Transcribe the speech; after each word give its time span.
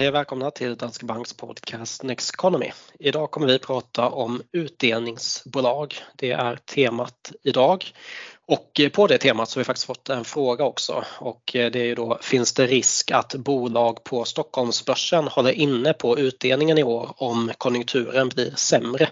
Hej 0.00 0.08
och 0.08 0.14
välkomna 0.14 0.50
till 0.50 0.76
Danske 0.76 1.06
Banks 1.06 1.32
podcast 1.32 2.02
Next 2.02 2.34
Economy. 2.34 2.70
Idag 2.98 3.30
kommer 3.30 3.46
vi 3.46 3.58
prata 3.58 4.08
om 4.08 4.42
utdelningsbolag. 4.52 5.94
Det 6.16 6.30
är 6.30 6.56
temat 6.56 7.32
idag. 7.42 7.84
Och 8.46 8.80
på 8.92 9.06
det 9.06 9.18
temat 9.18 9.48
så 9.48 9.58
har 9.58 9.60
vi 9.60 9.64
faktiskt 9.64 9.86
fått 9.86 10.08
en 10.08 10.24
fråga 10.24 10.64
också 10.64 11.04
och 11.18 11.42
det 11.52 11.76
är 11.76 11.84
ju 11.84 11.94
då 11.94 12.18
finns 12.22 12.54
det 12.54 12.66
risk 12.66 13.10
att 13.10 13.34
bolag 13.34 14.04
på 14.04 14.24
Stockholmsbörsen 14.24 15.28
håller 15.28 15.52
inne 15.52 15.92
på 15.92 16.18
utdelningen 16.18 16.78
i 16.78 16.82
år 16.82 17.14
om 17.16 17.50
konjunkturen 17.58 18.28
blir 18.28 18.50
sämre? 18.56 19.08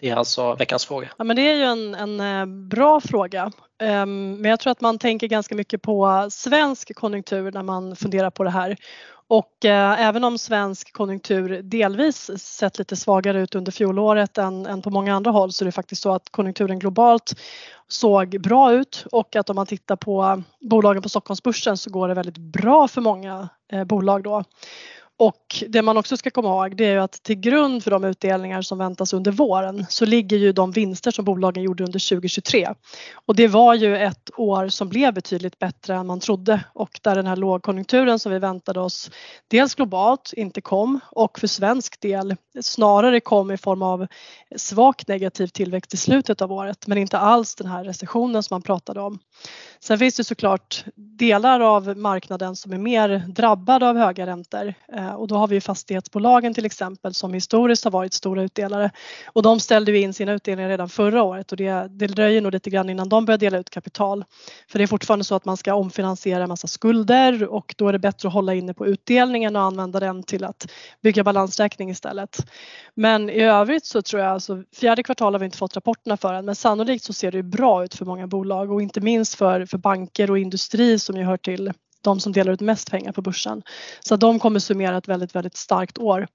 Det 0.00 0.08
är 0.08 0.16
alltså 0.16 0.54
veckans 0.54 0.86
fråga. 0.86 1.08
Ja, 1.16 1.24
men 1.24 1.36
det 1.36 1.42
är 1.42 1.54
ju 1.54 1.62
en, 1.62 1.94
en 1.94 2.20
eh, 2.20 2.46
bra 2.68 3.00
fråga. 3.00 3.52
Ehm, 3.82 4.34
men 4.40 4.50
jag 4.50 4.60
tror 4.60 4.70
att 4.70 4.80
man 4.80 4.98
tänker 4.98 5.26
ganska 5.26 5.54
mycket 5.54 5.82
på 5.82 6.28
svensk 6.30 6.94
konjunktur 6.94 7.52
när 7.52 7.62
man 7.62 7.96
funderar 7.96 8.30
på 8.30 8.44
det 8.44 8.50
här. 8.50 8.76
Och 9.30 9.64
eh, 9.64 10.00
även 10.00 10.24
om 10.24 10.38
svensk 10.38 10.92
konjunktur 10.92 11.62
delvis 11.62 12.30
sett 12.38 12.78
lite 12.78 12.96
svagare 12.96 13.40
ut 13.40 13.54
under 13.54 13.72
fjolåret 13.72 14.38
än, 14.38 14.66
än, 14.66 14.82
på 14.82 14.90
många 14.90 15.14
andra 15.14 15.30
håll 15.30 15.52
så 15.52 15.64
är 15.64 15.66
det 15.66 15.72
faktiskt 15.72 16.02
så 16.02 16.12
att 16.12 16.30
konjunkturen 16.30 16.78
globalt 16.78 17.32
såg 17.88 18.40
bra 18.40 18.72
ut 18.72 19.04
och 19.12 19.36
att 19.36 19.50
om 19.50 19.56
man 19.56 19.66
tittar 19.66 19.96
på 19.96 20.42
bolagen 20.60 21.02
på 21.02 21.08
Stockholmsbörsen 21.08 21.76
så 21.76 21.90
går 21.90 22.08
det 22.08 22.14
väldigt 22.14 22.38
bra 22.38 22.88
för 22.88 23.00
många 23.00 23.48
eh, 23.72 23.84
bolag 23.84 24.22
då. 24.22 24.44
Och 25.20 25.64
det 25.68 25.82
man 25.82 25.96
också 25.96 26.16
ska 26.16 26.30
komma 26.30 26.48
ihåg 26.48 26.76
det 26.76 26.86
är 26.86 26.98
att 26.98 27.12
till 27.22 27.40
grund 27.40 27.84
för 27.84 27.90
de 27.90 28.04
utdelningar 28.04 28.62
som 28.62 28.78
väntas 28.78 29.12
under 29.12 29.32
våren 29.32 29.86
så 29.88 30.04
ligger 30.04 30.36
ju 30.36 30.52
de 30.52 30.72
vinster 30.72 31.10
som 31.10 31.24
bolagen 31.24 31.62
gjorde 31.62 31.84
under 31.84 32.08
2023. 32.10 32.68
Och 33.26 33.36
det 33.36 33.48
var 33.48 33.74
ju 33.74 33.96
ett 33.96 34.30
år 34.36 34.68
som 34.68 34.88
blev 34.88 35.14
betydligt 35.14 35.58
bättre 35.58 35.94
än 35.94 36.06
man 36.06 36.20
trodde 36.20 36.64
och 36.74 37.00
där 37.02 37.14
den 37.14 37.26
här 37.26 37.36
lågkonjunkturen 37.36 38.18
som 38.18 38.32
vi 38.32 38.38
väntade 38.38 38.80
oss 38.80 39.10
dels 39.48 39.74
globalt 39.74 40.32
inte 40.32 40.60
kom 40.60 41.00
och 41.10 41.38
för 41.38 41.46
svensk 41.46 42.00
del 42.00 42.36
snarare 42.60 43.20
kom 43.20 43.50
i 43.50 43.56
form 43.56 43.82
av 43.82 44.06
svagt 44.56 45.08
negativ 45.08 45.46
tillväxt 45.46 45.94
i 45.94 45.96
slutet 45.96 46.42
av 46.42 46.52
året 46.52 46.86
men 46.86 46.98
inte 46.98 47.18
alls 47.18 47.54
den 47.54 47.66
här 47.66 47.84
recessionen 47.84 48.42
som 48.42 48.54
man 48.54 48.62
pratade 48.62 49.00
om. 49.00 49.18
Sen 49.82 49.98
finns 49.98 50.16
det 50.16 50.24
såklart 50.24 50.84
delar 50.96 51.60
av 51.60 51.96
marknaden 51.96 52.56
som 52.56 52.72
är 52.72 52.78
mer 52.78 53.22
drabbade 53.28 53.88
av 53.88 53.96
höga 53.96 54.26
räntor 54.26 54.74
eh, 54.92 55.14
och 55.14 55.28
då 55.28 55.34
har 55.36 55.48
vi 55.48 55.60
fastighetsbolagen 55.60 56.54
till 56.54 56.66
exempel 56.66 57.14
som 57.14 57.34
historiskt 57.34 57.84
har 57.84 57.90
varit 57.90 58.12
stora 58.12 58.42
utdelare 58.42 58.90
och 59.26 59.42
de 59.42 59.60
ställde 59.60 59.98
in 59.98 60.14
sina 60.14 60.32
utdelningar 60.32 60.68
redan 60.70 60.88
förra 60.88 61.22
året 61.22 61.52
och 61.52 61.56
det, 61.56 61.86
det 61.90 62.06
dröjer 62.06 62.40
nog 62.40 62.52
lite 62.52 62.70
grann 62.70 62.90
innan 62.90 63.08
de 63.08 63.24
börjar 63.24 63.38
dela 63.38 63.58
ut 63.58 63.70
kapital. 63.70 64.24
För 64.68 64.78
det 64.78 64.82
är 64.82 64.86
fortfarande 64.86 65.24
så 65.24 65.34
att 65.34 65.44
man 65.44 65.56
ska 65.56 65.74
omfinansiera 65.74 66.42
en 66.42 66.48
massa 66.48 66.66
skulder 66.66 67.44
och 67.44 67.74
då 67.78 67.88
är 67.88 67.92
det 67.92 67.98
bättre 67.98 68.28
att 68.28 68.34
hålla 68.34 68.54
inne 68.54 68.74
på 68.74 68.86
utdelningen 68.86 69.56
och 69.56 69.62
använda 69.62 70.00
den 70.00 70.22
till 70.22 70.44
att 70.44 70.70
bygga 71.02 71.24
balansräkning 71.24 71.90
istället. 71.90 72.36
Men 72.94 73.30
i 73.30 73.40
övrigt 73.40 73.86
så 73.86 74.02
tror 74.02 74.22
jag, 74.22 74.32
alltså 74.32 74.62
fjärde 74.76 75.02
kvartal 75.02 75.34
har 75.34 75.38
vi 75.38 75.44
inte 75.44 75.58
fått 75.58 75.76
rapporterna 75.76 76.16
för 76.16 76.34
än 76.34 76.44
men 76.44 76.54
sannolikt 76.54 77.04
så 77.04 77.12
ser 77.12 77.32
det 77.32 77.42
bra 77.42 77.84
ut 77.84 77.94
för 77.94 78.04
många 78.04 78.26
bolag 78.26 78.72
och 78.72 78.82
inte 78.82 79.00
minst 79.00 79.34
för 79.34 79.69
för 79.70 79.78
banker 79.78 80.30
och 80.30 80.38
industri 80.38 80.98
som 80.98 81.16
ju 81.16 81.24
hör 81.24 81.36
till 81.36 81.72
de 82.02 82.20
som 82.20 82.32
delar 82.32 82.52
ut 82.52 82.60
mest 82.60 82.90
pengar 82.90 83.12
på 83.12 83.22
börsen. 83.22 83.62
Så 84.00 84.16
de 84.16 84.38
kommer 84.38 84.60
summera 84.60 84.96
ett 84.96 85.08
väldigt, 85.08 85.34
väldigt 85.34 85.56
starkt 85.56 85.98
år. 85.98 86.26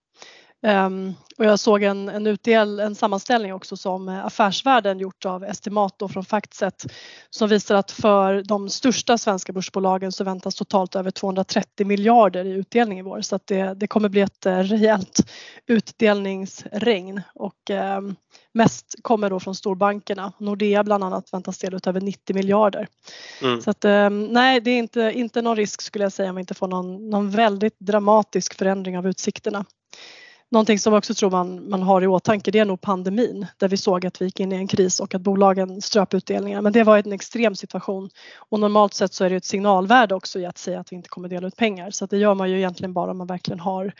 Um, 0.67 1.16
och 1.38 1.45
jag 1.45 1.59
såg 1.59 1.84
en, 1.84 2.09
en, 2.09 2.28
utdel, 2.28 2.80
en 2.80 2.95
sammanställning 2.95 3.53
också 3.53 3.78
som 3.78 4.09
Affärsvärlden 4.09 5.00
gjort 5.00 5.25
av 5.25 5.44
Estimato 5.44 6.08
från 6.08 6.25
Factset 6.25 6.86
som 7.30 7.50
visar 7.50 7.75
att 7.75 7.92
för 7.92 8.44
de 8.44 8.70
största 8.70 9.17
svenska 9.17 9.53
börsbolagen 9.53 10.12
så 10.12 10.23
väntas 10.23 10.56
totalt 10.56 10.95
över 10.95 11.12
230 11.12 11.88
miljarder 11.88 12.45
i 12.45 12.52
utdelning 12.52 13.00
i 13.00 13.02
vår 13.02 13.22
så 13.22 13.36
att 13.36 13.47
det, 13.47 13.73
det 13.73 13.88
kommer 13.88 14.09
bli 14.09 14.22
ett 14.22 14.45
eh, 14.45 14.58
rejält 14.58 15.31
utdelningsregn 15.68 17.22
och 17.34 17.69
um, 17.97 18.16
mest 18.53 18.96
kommer 19.02 19.29
då 19.29 19.40
från 19.40 19.56
storbankerna. 19.56 20.34
Nordea 20.38 20.84
bland 20.84 21.03
annat 21.03 21.34
väntas 21.34 21.58
dela 21.58 21.78
ut 21.78 21.88
över 21.88 22.02
90 22.02 22.35
miljarder. 22.35 22.88
Mm. 23.41 23.62
Så 23.62 23.69
att, 23.69 23.85
um, 23.85 24.24
nej, 24.24 24.62
det 24.62 24.72
är 24.72 24.78
inte, 24.78 25.12
inte 25.16 25.41
någon 25.41 25.56
risk 25.56 25.81
skulle 25.81 26.06
jag 26.06 26.13
säga 26.13 26.29
om 26.29 26.35
vi 26.35 26.40
inte 26.40 26.53
får 26.53 26.68
någon, 26.68 27.09
någon 27.09 27.31
väldigt 27.31 27.79
dramatisk 27.79 28.53
förändring 28.53 28.97
av 28.97 29.08
utsikterna. 29.08 29.66
Någonting 30.51 30.79
som 30.79 30.94
jag 30.94 30.97
också 30.97 31.13
tror 31.13 31.29
man, 31.31 31.69
man 31.69 31.83
har 31.83 32.01
i 32.01 32.07
åtanke 32.07 32.51
det 32.51 32.59
är 32.59 32.66
nog 32.66 32.81
pandemin 32.81 33.45
där 33.57 33.67
vi 33.67 33.78
såg 33.78 34.06
att 34.06 34.22
vi 34.22 34.25
gick 34.25 34.39
in 34.39 34.51
i 34.51 34.56
en 34.56 34.67
kris 34.67 35.00
och 35.00 35.16
att 35.16 35.22
bolagen 35.22 35.81
ströp 35.81 36.13
utdelningar. 36.13 36.61
Men 36.61 36.73
det 36.73 36.83
var 36.83 36.97
en 36.97 37.13
extrem 37.13 37.56
situation 37.56 38.09
och 38.50 38.59
normalt 38.59 38.94
sett 38.94 39.13
så 39.13 39.25
är 39.25 39.29
det 39.29 39.35
ett 39.35 39.45
signalvärde 39.45 40.16
också 40.16 40.39
i 40.39 40.45
att 40.45 40.57
säga 40.57 40.79
att 40.79 40.91
vi 40.91 40.95
inte 40.95 41.09
kommer 41.09 41.29
dela 41.29 41.47
ut 41.47 41.55
pengar. 41.55 41.91
Så 41.91 42.05
det 42.05 42.17
gör 42.17 42.35
man 42.35 42.50
ju 42.50 42.57
egentligen 42.57 42.94
bara 42.94 43.11
om 43.11 43.17
man 43.17 43.28
verkligen 43.28 43.59
har 43.59 43.94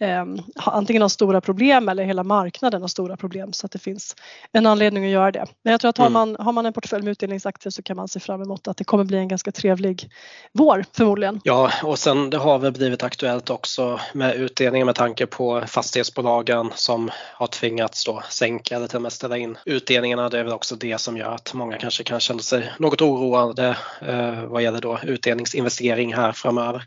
eh, 0.00 0.24
antingen 0.56 1.02
har 1.02 1.08
stora 1.08 1.40
problem 1.40 1.88
eller 1.88 2.04
hela 2.04 2.24
marknaden 2.24 2.80
har 2.80 2.88
stora 2.88 3.16
problem 3.16 3.52
så 3.52 3.66
att 3.66 3.72
det 3.72 3.78
finns 3.78 4.16
en 4.52 4.66
anledning 4.66 5.04
att 5.04 5.10
göra 5.10 5.30
det. 5.30 5.46
Men 5.64 5.70
jag 5.70 5.80
tror 5.80 5.88
att 5.88 5.98
har 5.98 6.06
mm. 6.06 6.12
man, 6.12 6.36
har 6.46 6.52
man 6.52 6.66
en 6.66 6.72
portfölj 6.72 7.04
med 7.04 7.10
utdelningsaktier 7.10 7.70
så 7.70 7.82
kan 7.82 7.96
man 7.96 8.08
se 8.08 8.20
fram 8.20 8.42
emot 8.42 8.68
att 8.68 8.76
det 8.76 8.84
kommer 8.84 9.04
bli 9.04 9.18
en 9.18 9.28
ganska 9.28 9.52
trevlig 9.52 10.08
vår 10.52 10.84
förmodligen. 10.92 11.40
Ja 11.44 11.70
och 11.82 11.98
sen 11.98 12.30
det 12.30 12.38
har 12.38 12.58
väl 12.58 12.72
blivit 12.72 13.02
aktuellt 13.02 13.50
också 13.50 14.00
med 14.12 14.34
utdelningar 14.34 14.86
med 14.86 14.94
tanke 14.94 15.26
på 15.26 15.62
fastighet 15.66 15.91
fastighetsbolagen 15.92 16.70
som 16.74 17.10
har 17.34 17.46
tvingats 17.46 18.04
då 18.04 18.22
sänka 18.28 18.76
eller 18.76 18.86
till 18.86 18.96
och 18.96 19.02
med 19.02 19.12
ställa 19.12 19.36
in 19.36 19.58
utdelningarna. 19.64 20.28
Det 20.28 20.38
är 20.38 20.44
väl 20.44 20.52
också 20.52 20.76
det 20.76 20.98
som 20.98 21.16
gör 21.16 21.34
att 21.34 21.54
många 21.54 21.78
kanske 21.78 22.04
kan 22.04 22.20
känna 22.20 22.40
sig 22.40 22.72
något 22.78 23.02
oroade 23.02 23.76
eh, 24.00 24.44
vad 24.44 24.62
gäller 24.62 24.80
då 24.80 24.98
utdelningsinvestering 25.02 26.14
här 26.14 26.32
framöver. 26.32 26.84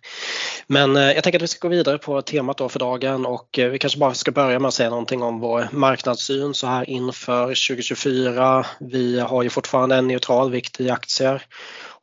Men 0.68 0.96
eh, 0.96 1.12
jag 1.12 1.24
tänker 1.24 1.40
att 1.40 1.44
vi 1.44 1.48
ska 1.48 1.68
gå 1.68 1.72
vidare 1.76 1.98
på 1.98 2.22
temat 2.22 2.58
då 2.58 2.70
för 2.70 2.80
dagen 2.80 3.26
och 3.26 3.60
eh, 3.60 3.70
vi 3.70 3.80
kanske 3.80 4.00
bara 4.00 4.14
ska 4.14 4.32
börja 4.32 4.60
med 4.60 4.68
att 4.68 4.74
säga 4.74 4.90
någonting 4.90 5.24
om 5.24 5.40
vår 5.40 5.68
marknadssyn 5.72 6.54
så 6.54 6.68
här 6.68 6.90
inför 6.90 7.46
2024. 7.46 8.66
Vi 8.80 9.20
har 9.20 9.44
ju 9.44 9.50
fortfarande 9.50 9.96
en 9.96 10.08
neutral 10.08 10.52
vikt 10.52 10.82
i 10.82 10.90
aktier 10.90 11.46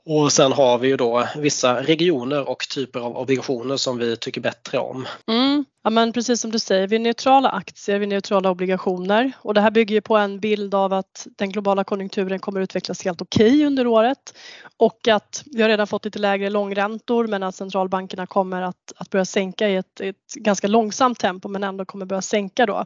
och 0.07 0.33
sen 0.33 0.53
har 0.53 0.79
vi 0.79 0.89
ju 0.89 0.97
då 0.97 1.29
vissa 1.37 1.83
regioner 1.83 2.49
och 2.49 2.69
typer 2.75 3.01
av 3.01 3.17
obligationer 3.17 3.77
som 3.77 3.99
vi 3.99 4.17
tycker 4.17 4.41
bättre 4.41 4.79
om. 4.79 5.07
Mm. 5.29 5.65
Ja 5.85 5.91
men 5.91 6.13
precis 6.13 6.41
som 6.41 6.51
du 6.51 6.59
säger, 6.59 6.87
vi 6.87 6.97
är 6.97 7.01
neutrala 7.01 7.49
aktier, 7.49 7.99
vi 7.99 8.05
är 8.05 8.09
neutrala 8.09 8.51
obligationer 8.51 9.33
och 9.39 9.55
det 9.55 9.61
här 9.61 9.71
bygger 9.71 9.95
ju 9.95 10.01
på 10.01 10.17
en 10.17 10.41
bild 10.41 10.75
av 10.75 10.93
att 10.93 11.27
den 11.37 11.51
globala 11.51 11.85
konjunkturen 11.85 12.39
kommer 12.39 12.61
utvecklas 12.61 13.05
helt 13.05 13.23
okej 13.23 13.47
okay 13.47 13.67
under 13.67 13.87
året 13.87 14.35
och 14.77 15.09
att 15.09 15.43
vi 15.47 15.63
har 15.63 15.69
redan 15.69 15.87
fått 15.87 16.05
lite 16.05 16.19
lägre 16.19 16.51
långräntor 16.51 17.27
men 17.27 17.43
att 17.43 17.55
centralbankerna 17.55 18.27
kommer 18.27 18.63
att, 18.63 18.93
att 18.97 19.11
börja 19.11 19.25
sänka 19.25 19.69
i 19.69 19.77
ett, 19.77 20.01
ett 20.01 20.35
ganska 20.35 20.67
långsamt 20.67 21.19
tempo 21.19 21.49
men 21.49 21.65
ändå 21.65 21.85
kommer 21.85 22.07
börja 22.07 22.23
sänka 22.23 22.67
då. 22.67 22.85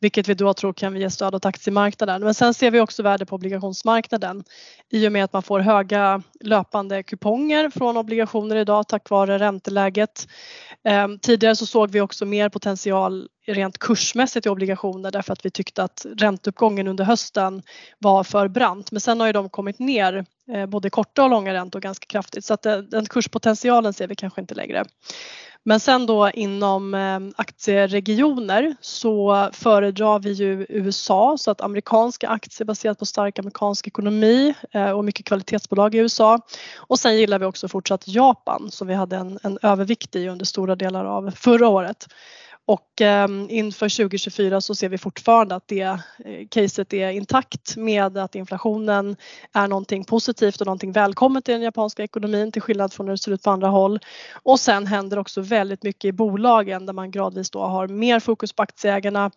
Vilket 0.00 0.28
vi 0.28 0.34
då 0.34 0.54
tror 0.54 0.72
kan 0.72 0.96
ge 0.96 1.10
stöd 1.10 1.34
åt 1.34 1.46
aktiemarknaden. 1.46 2.24
Men 2.24 2.34
sen 2.34 2.54
ser 2.54 2.70
vi 2.70 2.80
också 2.80 3.02
värde 3.02 3.26
på 3.26 3.34
obligationsmarknaden 3.34 4.44
i 4.90 5.08
och 5.08 5.12
med 5.12 5.24
att 5.24 5.32
man 5.32 5.42
får 5.42 5.60
höga 5.60 6.22
löpande 6.46 7.02
kuponger 7.02 7.70
från 7.70 7.96
obligationer 7.96 8.56
idag 8.56 8.88
tack 8.88 9.10
vare 9.10 9.38
ränteläget. 9.38 10.28
Ehm, 10.84 11.18
tidigare 11.18 11.56
så 11.56 11.66
såg 11.66 11.90
vi 11.90 12.00
också 12.00 12.24
mer 12.24 12.48
potential 12.48 13.28
rent 13.46 13.78
kursmässigt 13.78 14.46
i 14.46 14.48
obligationer 14.48 15.10
därför 15.10 15.32
att 15.32 15.46
vi 15.46 15.50
tyckte 15.50 15.82
att 15.82 16.06
ränteuppgången 16.16 16.88
under 16.88 17.04
hösten 17.04 17.62
var 17.98 18.24
för 18.24 18.48
brant. 18.48 18.92
Men 18.92 19.00
sen 19.00 19.20
har 19.20 19.26
ju 19.26 19.32
de 19.32 19.48
kommit 19.48 19.78
ner 19.78 20.24
eh, 20.52 20.66
både 20.66 20.90
korta 20.90 21.24
och 21.24 21.30
långa 21.30 21.54
räntor 21.54 21.80
ganska 21.80 22.06
kraftigt 22.06 22.44
så 22.44 22.54
att 22.54 22.66
eh, 22.66 22.76
den 22.76 23.06
kurspotentialen 23.06 23.92
ser 23.92 24.08
vi 24.08 24.14
kanske 24.14 24.40
inte 24.40 24.54
längre. 24.54 24.84
Men 25.62 25.80
sen 25.80 26.06
då 26.06 26.30
inom 26.30 26.94
eh, 26.94 27.20
aktieregioner 27.36 28.76
så 28.80 29.48
föredrar 29.52 30.18
vi 30.18 30.32
ju 30.32 30.66
USA 30.68 31.36
så 31.38 31.50
att 31.50 31.60
amerikanska 31.60 32.28
aktier 32.28 32.66
baserat 32.66 32.98
på 32.98 33.06
stark 33.06 33.38
amerikansk 33.38 33.86
ekonomi 33.86 34.54
och 34.94 35.04
mycket 35.04 35.26
kvalitetsbolag 35.26 35.94
i 35.94 35.98
USA. 35.98 36.40
Och 36.76 36.98
sen 36.98 37.16
gillar 37.16 37.38
vi 37.38 37.44
också 37.44 37.68
fortsatt 37.68 38.08
Japan 38.08 38.70
som 38.70 38.88
vi 38.88 38.94
hade 38.94 39.16
en, 39.16 39.38
en 39.42 39.58
övervikt 39.62 40.16
i 40.16 40.28
under 40.28 40.44
stora 40.44 40.76
delar 40.76 41.04
av 41.04 41.30
förra 41.30 41.68
året. 41.68 42.06
Och 42.68 43.00
ehm, 43.00 43.46
inför 43.50 43.88
2024 43.96 44.60
så 44.60 44.74
ser 44.74 44.88
vi 44.88 44.98
fortfarande 44.98 45.54
att 45.54 45.68
det 45.68 45.80
eh, 45.80 45.98
caset 46.50 46.92
är 46.92 47.10
intakt 47.10 47.76
med 47.76 48.18
att 48.18 48.34
inflationen 48.34 49.16
är 49.52 49.68
någonting 49.68 50.04
positivt 50.04 50.60
och 50.60 50.66
någonting 50.66 50.92
välkommet 50.92 51.48
i 51.48 51.52
den 51.52 51.62
japanska 51.62 52.02
ekonomin 52.02 52.52
till 52.52 52.62
skillnad 52.62 52.92
från 52.92 53.06
hur 53.06 53.14
det 53.14 53.22
ser 53.22 53.32
ut 53.32 53.42
på 53.42 53.50
andra 53.50 53.68
håll. 53.68 54.00
Och 54.42 54.60
sen 54.60 54.86
händer 54.86 55.18
också 55.18 55.40
väldigt 55.40 55.82
mycket 55.82 56.08
i 56.08 56.12
bolagen 56.12 56.86
där 56.86 56.92
man 56.92 57.10
gradvis 57.10 57.50
då 57.50 57.60
har 57.62 57.88
mer 57.88 58.20
fokus 58.20 58.52
på 58.52 58.62
aktieägarna, 58.62 59.30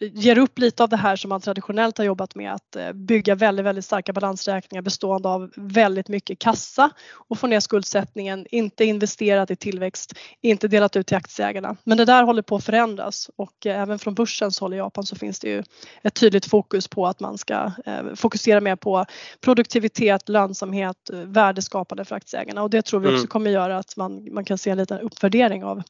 ger 0.00 0.38
upp 0.38 0.58
lite 0.58 0.82
av 0.82 0.88
det 0.88 0.96
här 0.96 1.16
som 1.16 1.28
man 1.28 1.40
traditionellt 1.40 1.98
har 1.98 2.04
jobbat 2.04 2.34
med 2.34 2.52
att 2.52 2.76
eh, 2.76 2.92
bygga 2.92 3.34
väldigt, 3.34 3.66
väldigt 3.66 3.84
starka 3.84 4.12
balansräkningar 4.12 4.82
bestående 4.82 5.28
av 5.28 5.50
väldigt 5.56 6.08
mycket 6.08 6.38
kassa 6.38 6.90
och 7.12 7.38
få 7.38 7.46
ner 7.46 7.60
skuldsättningen, 7.60 8.46
inte 8.50 8.84
investerat 8.84 9.50
i 9.50 9.56
tillväxt, 9.56 10.12
inte 10.40 10.68
delat 10.68 10.96
ut 10.96 11.06
till 11.06 11.16
aktieägarna. 11.16 11.76
Men 11.84 11.98
det 11.98 12.04
där 12.04 12.22
håller 12.22 12.42
på 12.42 12.56
att 12.56 12.64
förändras 12.64 13.30
och 13.36 13.66
eh, 13.66 13.80
även 13.80 13.98
från 13.98 14.14
börsens 14.14 14.60
håll 14.60 14.74
i 14.74 14.76
Japan 14.76 15.06
så 15.06 15.16
finns 15.16 15.40
det 15.40 15.48
ju 15.48 15.62
ett 16.02 16.14
tydligt 16.14 16.46
fokus 16.46 16.88
på 16.88 17.06
att 17.06 17.20
man 17.20 17.38
ska 17.38 17.72
fokusera 18.14 18.60
mer 18.60 18.76
på 18.76 19.04
produktivitet, 19.40 20.28
lönsamhet, 20.28 21.10
värdeskapande 21.12 22.04
för 22.04 22.16
aktieägarna 22.16 22.62
och 22.62 22.70
det 22.70 22.82
tror 22.82 23.00
vi 23.00 23.06
också 23.06 23.16
mm. 23.16 23.26
kommer 23.26 23.50
göra 23.50 23.78
att 23.78 23.96
man, 23.96 24.34
man 24.34 24.44
kan 24.44 24.58
se 24.58 24.70
en 24.70 24.78
liten 24.78 25.00
uppvärdering 25.00 25.64
av, 25.64 25.82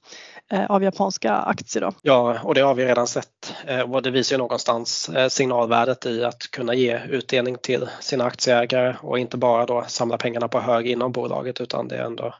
av 0.69 0.83
japanska 0.83 1.35
aktier. 1.35 1.83
Då. 1.83 1.93
Ja, 2.03 2.39
och 2.43 2.55
det 2.55 2.61
har 2.61 2.75
vi 2.75 2.85
redan 2.85 3.07
sett 3.07 3.56
och 3.93 4.03
det 4.03 4.11
visar 4.11 4.35
ju 4.35 4.39
någonstans 4.39 5.11
signalvärdet 5.29 6.07
i 6.07 6.25
att 6.25 6.51
kunna 6.51 6.75
ge 6.75 7.01
utdelning 7.11 7.57
till 7.63 7.89
sina 8.01 8.25
aktieägare 8.25 8.97
och 9.03 9.19
inte 9.19 9.37
bara 9.37 9.67
då 9.67 9.85
samla 9.89 10.19
pengarna 10.19 10.49
på 10.49 10.61
hög 10.61 10.87
inom 10.87 11.13
bolaget 11.13 11.61
utan 11.61 11.89
det 11.89 11.97
är 11.97 12.05
ändå 12.05 12.35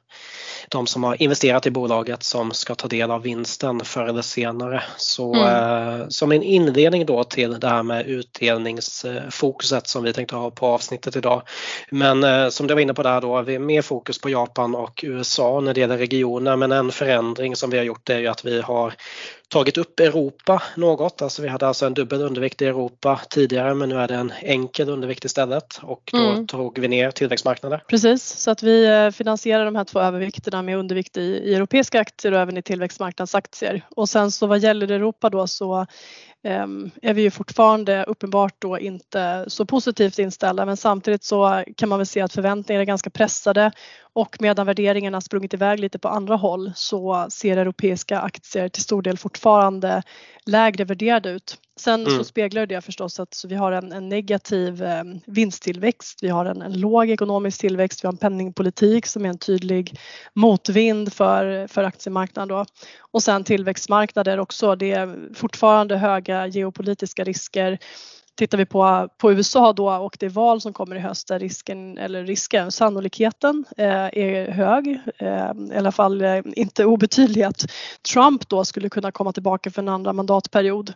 de 0.69 0.87
som 0.87 1.05
har 1.05 1.23
investerat 1.23 1.67
i 1.67 1.71
bolaget 1.71 2.23
som 2.23 2.53
ska 2.53 2.75
ta 2.75 2.89
del 2.89 3.11
av 3.11 3.23
vinsten 3.23 3.81
förr 3.85 4.07
eller 4.07 4.23
senare. 4.23 4.83
Så 4.97 5.35
mm. 5.35 6.01
eh, 6.01 6.09
som 6.09 6.33
en 6.33 6.43
inledning 6.43 7.07
då 7.07 7.25
till 7.25 7.61
det 7.61 7.69
här 7.69 7.83
med 7.83 8.07
utdelningsfokuset 8.07 9.89
som 9.89 10.05
vi 10.05 10.13
tänkte 10.13 10.37
ha 10.37 10.51
på 10.51 10.67
avsnittet 10.67 11.17
idag. 11.17 11.43
Men 11.91 12.25
eh, 12.25 12.49
som 12.49 12.67
du 12.67 12.75
var 12.75 12.81
inne 12.81 12.95
på 12.95 13.03
där 13.03 13.21
då, 13.21 13.43
vi 13.43 13.55
är 13.55 13.59
mer 13.59 13.83
fokus 13.83 14.21
på 14.21 14.31
Japan 14.31 14.75
och 14.75 15.05
USA 15.07 15.61
när 15.61 15.75
det 15.75 15.81
gäller 15.81 15.99
regioner 15.99 16.57
men 16.57 16.73
en 16.73 16.93
förändring 16.93 17.57
som 17.57 17.71
vi 17.71 17.79
har 17.79 17.85
gjort 17.85 18.11
är 18.11 18.19
ju 18.19 18.27
att 18.27 18.45
vi 18.45 18.61
har 18.61 18.95
tagit 19.49 19.79
upp 19.79 20.01
Europa 20.01 20.63
något. 20.77 21.23
Alltså 21.23 21.43
vi 21.43 21.49
hade 21.49 21.67
alltså 21.67 21.87
en 21.87 21.95
dubbel 21.95 22.23
undervikt 22.23 22.63
i 22.63 22.67
Europa 22.67 23.21
tidigare 23.31 23.75
men 23.75 23.89
nu 23.89 23.97
är 23.97 24.09
det 24.09 24.15
en 24.15 24.33
enkel 24.43 24.89
undervikt 24.89 25.25
istället 25.25 25.81
och 25.83 26.11
då 26.13 26.31
mm. 26.31 26.47
tog 26.47 26.79
vi 26.79 26.89
ner 26.89 27.11
tillväxtmarknader. 27.11 27.83
Precis, 27.89 28.25
så 28.25 28.51
att 28.51 28.63
vi 28.63 28.87
eh, 28.87 29.11
finansierar 29.11 29.65
de 29.65 29.77
här 29.77 29.85
två 29.85 30.01
övervikterna 30.01 30.63
med 30.63 30.79
undervikt 30.79 31.17
i, 31.17 31.21
i 31.21 31.55
europeiska 31.55 32.01
aktier 32.01 32.33
och 32.33 32.41
även 32.41 32.57
i 32.57 32.63
tillväxtmarknadsaktier. 32.63 33.83
Och 33.97 34.09
sen 34.09 34.31
så 34.31 34.47
vad 34.47 34.59
gäller 34.59 34.91
Europa 34.91 35.31
då 35.31 35.47
så 35.47 35.87
Ehm, 36.47 36.91
är 37.03 37.15
vi 37.15 37.23
ju 37.23 37.31
fortfarande 37.31 38.05
uppenbart 38.05 38.55
då 38.59 38.79
inte 38.79 39.45
så 39.49 39.67
positivt 39.67 40.19
inställda 40.19 40.67
men 40.67 40.77
samtidigt 40.77 41.25
så 41.25 41.65
kan 41.77 41.89
man 41.89 41.99
väl 41.99 42.07
se 42.07 42.21
att 42.21 42.33
förväntningarna 42.33 42.83
är 42.83 42.87
ganska 42.87 43.11
pressade 43.11 43.73
och 44.03 44.37
medan 44.41 44.67
värderingarna 44.67 45.21
sprungit 45.21 45.55
iväg 45.55 45.81
lite 45.81 45.99
på 45.99 46.09
andra 46.09 46.37
håll 46.37 46.73
så 46.75 47.27
ser 47.31 47.57
europeiska 47.57 48.21
aktier 48.21 48.69
till 48.69 48.83
stor 48.83 49.03
del 49.03 49.19
fortfarande 49.19 50.03
lägre 50.47 50.85
värderade 50.85 51.31
ut. 51.31 51.59
Sen 51.79 52.01
mm. 52.01 52.19
så 52.19 52.25
speglar 52.25 52.67
det 52.67 52.81
förstås 52.81 53.21
att 53.21 53.45
vi 53.49 53.55
har 53.55 53.73
en, 53.73 53.93
en 53.93 54.09
negativ 54.09 54.83
eh, 54.83 55.05
vinsttillväxt, 55.27 56.19
vi 56.23 56.29
har 56.29 56.45
en, 56.45 56.63
en, 56.63 56.81
låg 56.81 57.11
ekonomisk 57.11 57.61
tillväxt, 57.61 58.05
vi 58.05 58.07
har 58.07 58.13
en 58.13 58.19
penningpolitik 58.19 59.07
som 59.07 59.25
är 59.25 59.29
en 59.29 59.39
tydlig 59.39 59.99
motvind 60.35 61.13
för, 61.13 61.67
för 61.67 61.85
aktiemarknaden 61.85 62.49
då. 62.49 62.65
Och 63.01 63.23
sen 63.23 63.45
tillväxtmarknader 63.45 64.41
också, 64.41 64.77
det 64.77 64.93
är 64.93 65.35
fortfarande 65.35 65.97
höga 65.97 66.47
geopolitiska 66.47 67.25
risker 67.25 67.79
Tittar 68.37 68.59
vi 68.59 68.67
på, 68.67 69.09
på 69.19 69.33
USA 69.33 69.73
då 69.73 69.91
och 69.91 70.17
det 70.21 70.29
val 70.29 70.61
som 70.61 70.73
kommer 70.73 70.97
i 70.97 70.99
höst 70.99 71.29
där 71.29 71.39
risken, 71.39 71.99
eller 71.99 72.25
risken, 72.25 72.73
sannolikheten 72.73 73.65
eh, 73.77 74.07
är 74.13 74.51
hög, 74.51 75.01
eh, 75.19 75.53
i 75.75 75.79
alla 75.79 75.93
fall 75.93 76.23
eh, 76.23 76.41
inte 76.45 76.85
obetydlig 76.85 77.43
att 77.43 77.65
Trump 78.13 78.49
då 78.49 78.65
skulle 78.65 78.89
kunna 78.89 79.13
komma 79.13 79.33
tillbaka 79.33 79.71
för 79.71 79.83
en 79.83 79.89
andra 79.89 80.13
mandatperiod. 80.13 80.93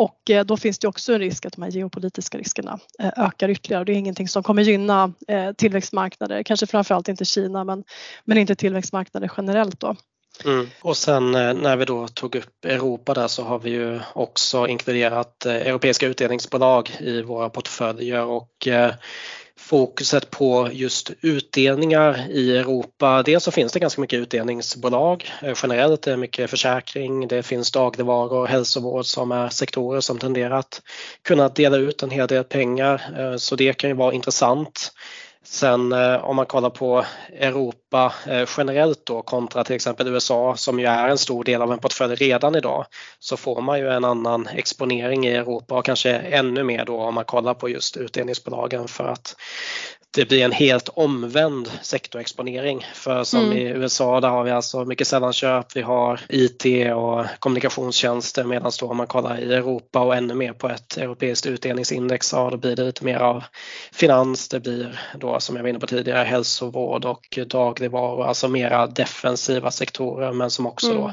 Och 0.00 0.30
eh, 0.30 0.44
då 0.44 0.56
finns 0.56 0.78
det 0.78 0.88
också 0.88 1.12
en 1.12 1.18
risk 1.18 1.46
att 1.46 1.52
de 1.52 1.62
här 1.62 1.70
geopolitiska 1.70 2.38
riskerna 2.38 2.78
eh, 2.98 3.12
ökar 3.16 3.48
ytterligare. 3.48 3.84
Det 3.84 3.92
är 3.92 3.96
ingenting 3.96 4.28
som 4.28 4.42
kommer 4.42 4.62
gynna 4.62 5.12
eh, 5.28 5.52
tillväxtmarknader, 5.52 6.42
kanske 6.42 6.66
framförallt 6.66 7.08
inte 7.08 7.24
Kina 7.24 7.64
men, 7.64 7.84
men 8.24 8.38
inte 8.38 8.54
tillväxtmarknader 8.54 9.30
generellt 9.36 9.80
då. 9.80 9.96
Mm. 10.44 10.70
Och 10.80 10.96
sen 10.96 11.32
när 11.32 11.76
vi 11.76 11.84
då 11.84 12.08
tog 12.08 12.34
upp 12.34 12.64
Europa 12.64 13.14
där 13.14 13.28
så 13.28 13.42
har 13.42 13.58
vi 13.58 13.70
ju 13.70 14.00
också 14.12 14.66
inkluderat 14.66 15.46
europeiska 15.46 16.06
utdelningsbolag 16.06 16.90
i 17.00 17.22
våra 17.22 17.50
portföljer 17.50 18.24
och 18.24 18.68
fokuset 19.70 20.30
på 20.30 20.68
just 20.72 21.10
utdelningar 21.20 22.26
i 22.30 22.56
Europa. 22.56 23.22
Dels 23.22 23.44
så 23.44 23.50
finns 23.50 23.72
det 23.72 23.78
ganska 23.78 24.00
mycket 24.00 24.18
utdelningsbolag 24.18 25.30
eh, 25.42 25.54
generellt, 25.62 26.02
det 26.02 26.12
är 26.12 26.16
mycket 26.16 26.50
försäkring, 26.50 27.28
det 27.28 27.42
finns 27.42 27.72
dagligvaror 27.72 28.32
och 28.32 28.48
hälsovård 28.48 29.06
som 29.06 29.32
är 29.32 29.48
sektorer 29.48 30.00
som 30.00 30.18
tenderar 30.18 30.58
att 30.58 30.82
kunna 31.22 31.48
dela 31.48 31.76
ut 31.76 32.02
en 32.02 32.10
hel 32.10 32.26
del 32.26 32.44
pengar 32.44 33.02
eh, 33.18 33.36
så 33.36 33.56
det 33.56 33.72
kan 33.72 33.90
ju 33.90 33.96
vara 33.96 34.14
intressant. 34.14 34.92
Sen 35.44 35.92
eh, 35.92 36.24
om 36.24 36.36
man 36.36 36.46
kollar 36.46 36.70
på 36.70 37.04
Europa 37.32 37.79
eh, 37.98 38.48
generellt 38.56 39.06
då 39.06 39.22
kontra 39.22 39.64
till 39.64 39.76
exempel 39.76 40.08
USA 40.08 40.56
som 40.56 40.80
ju 40.80 40.86
är 40.86 41.08
en 41.08 41.18
stor 41.18 41.44
del 41.44 41.62
av 41.62 41.72
en 41.72 41.78
portfölj 41.78 42.14
redan 42.14 42.56
idag 42.56 42.86
så 43.18 43.36
får 43.36 43.60
man 43.60 43.78
ju 43.78 43.88
en 43.88 44.04
annan 44.04 44.46
exponering 44.46 45.26
i 45.26 45.30
Europa 45.30 45.74
och 45.74 45.84
kanske 45.84 46.10
ännu 46.10 46.64
mer 46.64 46.84
då 46.84 47.00
om 47.00 47.14
man 47.14 47.24
kollar 47.24 47.54
på 47.54 47.68
just 47.68 47.96
utdelningsbolagen 47.96 48.88
för 48.88 49.04
att 49.04 49.36
det 50.12 50.28
blir 50.28 50.44
en 50.44 50.52
helt 50.52 50.88
omvänd 50.88 51.70
sektorexponering. 51.82 52.86
För 52.94 53.24
som 53.24 53.44
mm. 53.44 53.58
i 53.58 53.62
USA 53.62 54.20
där 54.20 54.28
har 54.28 54.44
vi 54.44 54.50
alltså 54.50 54.84
mycket 54.84 55.06
sällanköp, 55.06 55.76
vi 55.76 55.82
har 55.82 56.20
IT 56.28 56.92
och 56.94 57.24
kommunikationstjänster 57.38 58.44
medan 58.44 58.72
då 58.80 58.86
om 58.86 58.96
man 58.96 59.06
kollar 59.06 59.38
i 59.38 59.54
Europa 59.54 60.00
och 60.00 60.16
ännu 60.16 60.34
mer 60.34 60.52
på 60.52 60.68
ett 60.68 60.96
europeiskt 60.96 61.46
utdelningsindex, 61.46 62.32
ja 62.32 62.50
då 62.50 62.56
blir 62.56 62.76
det 62.76 62.84
lite 62.84 63.04
mer 63.04 63.18
av 63.18 63.44
finans, 63.92 64.48
det 64.48 64.60
blir 64.60 65.00
då 65.14 65.40
som 65.40 65.56
jag 65.56 65.62
var 65.62 65.70
inne 65.70 65.78
på 65.78 65.86
tidigare 65.86 66.24
hälsovård 66.24 67.04
och 67.04 67.38
dagligvaror, 67.80 68.26
alltså 68.26 68.48
mera 68.48 68.86
defensiva 68.86 69.70
sektorer 69.70 70.32
men 70.32 70.50
som 70.50 70.66
också 70.66 70.90
mm. 70.90 71.02
då 71.02 71.12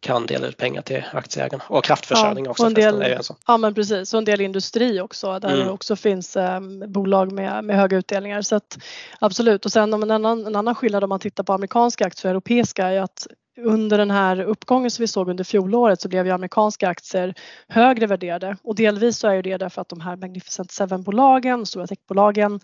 kan 0.00 0.26
dela 0.26 0.46
ut 0.46 0.56
pengar 0.56 0.82
till 0.82 1.04
aktieägarna 1.12 1.64
och 1.68 1.84
kraftförsörjning 1.84 2.44
ja, 2.44 2.50
också. 2.50 2.62
Och 2.62 2.68
en 2.68 2.74
del, 2.74 3.02
är 3.02 3.22
så. 3.22 3.36
Ja 3.46 3.56
men 3.56 3.74
precis 3.74 4.14
och 4.14 4.18
en 4.18 4.24
del 4.24 4.40
industri 4.40 5.00
också 5.00 5.38
där 5.38 5.48
mm. 5.48 5.66
det 5.66 5.72
också 5.72 5.96
finns 5.96 6.36
eh, 6.36 6.60
bolag 6.86 7.32
med, 7.32 7.64
med 7.64 7.76
höga 7.76 7.96
utdelningar. 7.96 8.42
Så 8.42 8.56
att, 8.56 8.78
absolut 9.18 9.64
och 9.64 9.72
sen 9.72 9.94
om 9.94 10.02
en 10.02 10.10
annan, 10.10 10.46
en 10.46 10.56
annan 10.56 10.74
skillnad 10.74 11.04
om 11.04 11.08
man 11.08 11.20
tittar 11.20 11.44
på 11.44 11.52
amerikanska 11.52 12.06
aktier 12.06 12.30
och 12.30 12.30
europeiska 12.30 12.86
är 12.86 13.00
att 13.00 13.26
under 13.58 13.98
den 13.98 14.10
här 14.10 14.40
uppgången 14.40 14.90
som 14.90 15.02
vi 15.02 15.06
såg 15.06 15.28
under 15.28 15.44
fjolåret 15.44 16.00
så 16.00 16.08
blev 16.08 16.26
ju 16.26 16.32
amerikanska 16.32 16.88
aktier 16.88 17.34
högre 17.68 18.06
värderade 18.06 18.56
och 18.62 18.74
delvis 18.74 19.18
så 19.18 19.28
är 19.28 19.42
det 19.42 19.56
därför 19.56 19.80
att 19.80 19.88
de 19.88 20.00
här 20.00 20.16
Magnificent 20.16 20.72
Seven-bolagen, 20.72 21.66
stora 21.66 21.86
techbolagen, 21.86 22.60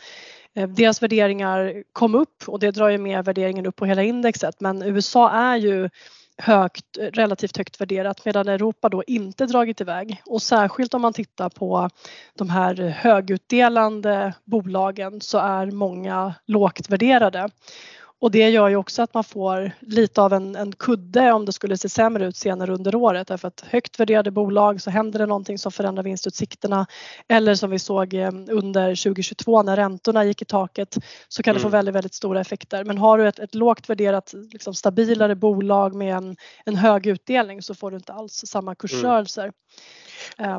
Eh, 0.54 0.68
deras 0.68 1.02
värderingar 1.02 1.82
kom 1.92 2.14
upp 2.14 2.44
och 2.46 2.58
det 2.58 2.70
drar 2.70 2.88
ju 2.88 2.98
med 2.98 3.24
värderingen 3.24 3.66
upp 3.66 3.76
på 3.76 3.86
hela 3.86 4.02
indexet 4.02 4.60
men 4.60 4.82
USA 4.82 5.30
är 5.30 5.56
ju 5.56 5.88
högt, 6.36 6.98
relativt 6.98 7.56
högt 7.56 7.80
värderat 7.80 8.24
medan 8.24 8.48
Europa 8.48 8.88
då 8.88 9.02
inte 9.06 9.46
dragit 9.46 9.80
iväg 9.80 10.22
och 10.26 10.42
särskilt 10.42 10.94
om 10.94 11.02
man 11.02 11.12
tittar 11.12 11.48
på 11.48 11.90
de 12.38 12.50
här 12.50 12.74
högutdelande 12.74 14.34
bolagen 14.44 15.20
så 15.20 15.38
är 15.38 15.66
många 15.70 16.34
lågt 16.46 16.90
värderade. 16.90 17.48
Och 18.22 18.30
det 18.30 18.50
gör 18.50 18.68
ju 18.68 18.76
också 18.76 19.02
att 19.02 19.14
man 19.14 19.24
får 19.24 19.72
lite 19.80 20.22
av 20.22 20.32
en, 20.32 20.56
en 20.56 20.72
kudde 20.72 21.32
om 21.32 21.46
det 21.46 21.52
skulle 21.52 21.76
se 21.76 21.88
sämre 21.88 22.26
ut 22.26 22.36
senare 22.36 22.72
under 22.72 22.94
året 22.94 23.28
därför 23.28 23.48
att 23.48 23.64
högt 23.68 24.00
värderade 24.00 24.30
bolag 24.30 24.80
så 24.80 24.90
händer 24.90 25.18
det 25.18 25.26
någonting 25.26 25.58
som 25.58 25.72
förändrar 25.72 26.02
vinstutsikterna 26.02 26.86
eller 27.28 27.54
som 27.54 27.70
vi 27.70 27.78
såg 27.78 28.14
eh, 28.14 28.30
under 28.50 29.04
2022 29.04 29.62
när 29.62 29.76
räntorna 29.76 30.24
gick 30.24 30.42
i 30.42 30.44
taket 30.44 30.98
så 31.28 31.42
kan 31.42 31.54
det 31.54 31.60
få 31.60 31.68
mm. 31.68 31.78
väldigt, 31.78 31.94
väldigt 31.94 32.14
stora 32.14 32.40
effekter. 32.40 32.84
Men 32.84 32.98
har 32.98 33.18
du 33.18 33.28
ett, 33.28 33.38
ett 33.38 33.54
lågt 33.54 33.88
värderat 33.88 34.34
liksom 34.52 34.74
stabilare 34.74 35.34
bolag 35.34 35.94
med 35.94 36.16
en, 36.16 36.36
en 36.64 36.76
hög 36.76 37.06
utdelning 37.06 37.62
så 37.62 37.74
får 37.74 37.90
du 37.90 37.96
inte 37.96 38.12
alls 38.12 38.42
samma 38.46 38.74
kursrörelser. 38.74 39.42
Mm. 39.42 39.54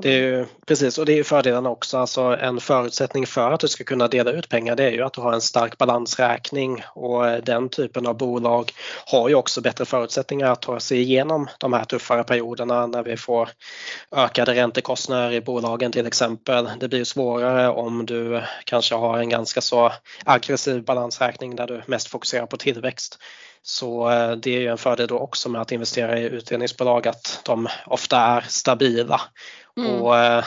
Det 0.02 0.10
är 0.10 0.22
ju, 0.22 0.46
precis 0.66 0.98
och 0.98 1.06
det 1.06 1.14
är 1.14 1.18
ju 1.18 1.24
fördelarna 1.24 1.70
också. 1.70 1.98
Alltså 1.98 2.22
en 2.22 2.60
förutsättning 2.60 3.28
för 3.28 3.52
att 3.52 3.60
du 3.60 3.68
ska 3.68 3.84
kunna 3.84 4.08
dela 4.08 4.32
ut 4.32 4.50
pengar 4.50 4.76
det 4.76 4.84
är 4.84 4.92
ju 4.92 5.04
att 5.04 5.14
du 5.14 5.22
har 5.22 5.34
en 5.34 5.42
stark 5.42 5.78
balansräkning 5.78 6.84
och 6.94 7.28
eh, 7.28 7.44
den 7.44 7.70
typen 7.70 8.08
av 8.08 8.18
bolag 8.18 8.72
har 9.06 9.30
ju 9.30 9.36
också 9.36 9.62
bättre 9.62 9.86
förutsättningar 9.86 10.52
att 10.52 10.62
ta 10.62 10.80
sig 10.80 11.02
igenom 11.02 11.48
de 11.58 11.74
här 11.74 11.86
tuffare 11.86 12.24
perioderna 12.24 12.88
när 12.88 13.04
vi 13.04 13.18
får 13.18 13.50
ökade 14.16 14.54
räntekostnader 14.54 15.32
i 15.32 15.42
bolagen 15.42 15.92
till 15.92 16.08
exempel. 16.08 16.70
Det 16.80 16.88
blir 16.88 17.04
svårare 17.04 17.70
om 17.70 18.06
du 18.06 18.42
kanske 18.64 18.96
har 18.96 19.18
en 19.18 19.30
ganska 19.30 19.62
så 19.62 19.92
aggressiv 20.26 20.84
balansräkning 20.84 21.56
där 21.56 21.68
du 21.68 21.82
mest 21.86 22.08
fokuserar 22.08 22.46
på 22.46 22.58
tillväxt. 22.58 23.20
Så 23.66 24.10
eh, 24.10 24.32
det 24.32 24.56
är 24.56 24.60
ju 24.60 24.68
en 24.68 24.78
fördel 24.78 25.08
då 25.08 25.20
också 25.20 25.50
med 25.50 25.62
att 25.62 25.72
investera 25.72 26.20
i 26.20 26.24
utdelningsbolag 26.24 27.08
att 27.08 27.42
de 27.46 27.68
ofta 27.86 28.18
är 28.18 28.42
stabila. 28.42 29.22
Mm. 29.78 30.02
Och 30.02 30.18
eh, 30.18 30.46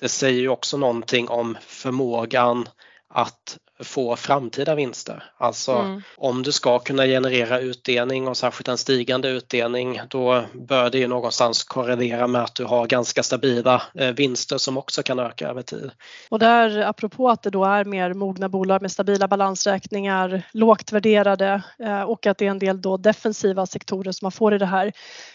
det 0.00 0.08
säger 0.08 0.40
ju 0.40 0.48
också 0.48 0.76
någonting 0.76 1.28
om 1.28 1.56
förmågan 1.60 2.68
att 3.08 3.58
få 3.82 4.16
framtida 4.16 4.74
vinster. 4.74 5.24
Alltså 5.38 5.72
mm. 5.72 6.02
om 6.16 6.42
du 6.42 6.52
ska 6.52 6.78
kunna 6.78 7.04
generera 7.04 7.60
utdelning 7.60 8.28
och 8.28 8.36
särskilt 8.36 8.68
en 8.68 8.78
stigande 8.78 9.28
utdelning 9.28 10.00
då 10.08 10.44
bör 10.52 10.90
det 10.90 10.98
ju 10.98 11.08
någonstans 11.08 11.64
korrelera 11.64 12.26
med 12.26 12.42
att 12.42 12.54
du 12.54 12.64
har 12.64 12.86
ganska 12.86 13.22
stabila 13.22 13.82
eh, 13.94 14.10
vinster 14.10 14.58
som 14.58 14.78
också 14.78 15.02
kan 15.02 15.18
öka 15.18 15.48
över 15.48 15.62
tid. 15.62 15.90
Och 16.28 16.38
där 16.38 16.78
apropå 16.82 17.28
att 17.28 17.42
det 17.42 17.50
då 17.50 17.64
är 17.64 17.84
mer 17.84 18.14
mogna 18.14 18.48
bolag 18.48 18.82
med 18.82 18.92
stabila 18.92 19.28
balansräkningar, 19.28 20.42
lågt 20.52 20.92
värderade 20.92 21.62
eh, 21.78 22.02
och 22.02 22.26
att 22.26 22.38
det 22.38 22.46
är 22.46 22.50
en 22.50 22.58
del 22.58 22.82
då 22.82 22.96
defensiva 22.96 23.66
sektorer 23.66 24.12
som 24.12 24.24
man 24.24 24.32
får 24.32 24.54
i 24.54 24.58
det 24.58 24.66
här 24.66 24.92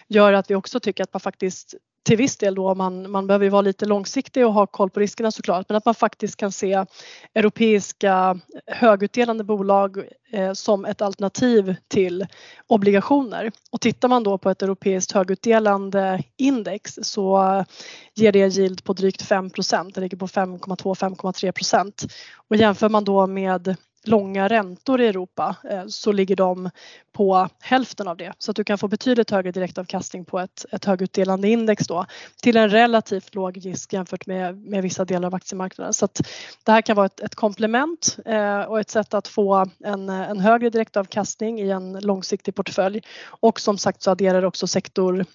gör 0.08 0.34
att 0.34 0.52
vi 0.52 0.56
också 0.56 0.80
tycker 0.80 1.04
att 1.04 1.14
man 1.14 1.20
faktiskt 1.20 1.76
till 2.04 2.18
viss 2.18 2.38
del 2.38 2.56
då 2.56 2.76
man, 2.76 3.12
man 3.12 3.28
behöver 3.28 3.46
ju 3.46 3.50
vara 3.50 3.62
lite 3.62 3.86
långsiktig 3.86 4.46
och 4.46 4.54
ha 4.54 4.68
koll 4.68 4.90
på 4.90 5.00
riskerna 5.00 5.32
såklart 5.32 5.70
men 5.70 5.76
att 5.76 5.86
man 5.86 5.96
faktiskt 5.96 6.36
kan 6.36 6.52
se 6.52 6.86
europeiska 7.34 8.40
högutdelande 8.68 9.44
bolag 9.44 9.98
eh, 10.32 10.54
som 10.54 10.86
ett 10.86 11.02
alternativ 11.02 11.76
till 11.88 12.26
obligationer. 12.68 13.52
Och 13.72 13.82
tittar 13.82 14.08
man 14.08 14.24
då 14.24 14.38
på 14.38 14.50
ett 14.50 14.62
europeiskt 14.62 15.12
högutdelande 15.12 16.24
index 16.38 17.00
så 17.02 17.44
eh, 17.44 17.64
ger 18.16 18.32
det 18.32 18.58
yield 18.58 18.84
på 18.84 18.94
drygt 18.94 19.30
5% 19.30 19.92
det 19.94 20.02
ligger 20.02 20.18
på 20.18 20.28
5,2-5,3 20.28 22.10
och 22.50 22.56
jämför 22.56 22.90
man 22.90 23.04
då 23.04 23.28
med 23.28 23.76
långa 24.10 24.48
räntor 24.48 25.02
i 25.02 25.08
Europa 25.08 25.56
eh, 25.70 25.84
så 25.88 26.12
ligger 26.12 26.36
de 26.36 26.70
på 27.12 27.48
hälften 27.60 28.08
av 28.08 28.18
det 28.18 28.34
så 28.38 28.52
att 28.52 28.56
du 28.56 28.64
kan 28.64 28.78
få 28.78 28.88
betydligt 28.88 29.32
högre 29.32 29.52
direktavkastning 29.52 30.26
på 30.26 30.40
ett, 30.40 30.66
ett 30.72 30.86
högutdelande 30.86 31.48
index 31.48 31.88
då 31.88 32.06
till 32.42 32.58
en 32.58 32.70
relativt 32.70 33.36
låg 33.36 33.66
risk 33.66 33.94
jämfört 33.94 34.26
med, 34.26 34.58
med 34.58 34.84
vissa 34.84 35.06
delar 35.06 35.28
av 35.28 35.36
aktiemarknaden. 35.36 35.94
Så 35.94 36.06
att 36.06 36.22
det 36.64 36.72
här 36.72 36.82
kan 36.82 36.96
vara 36.96 37.06
ett, 37.06 37.20
ett 37.20 37.36
komplement 37.36 38.18
eh, 38.26 38.62
och 38.62 38.80
ett 38.80 38.90
sätt 38.90 39.14
att 39.14 39.28
få 39.28 39.66
en, 39.84 40.10
en 40.10 40.40
högre 40.40 40.70
direktavkastning 40.70 41.60
i 41.60 41.70
en 41.70 41.94
långsiktig 42.00 42.56
portfölj 42.56 43.02
och 43.26 43.60
som 43.60 43.78
sagt 43.78 44.02
så 44.02 44.12
adderar 44.12 44.46
också 44.46 44.68
sektor 44.68 45.26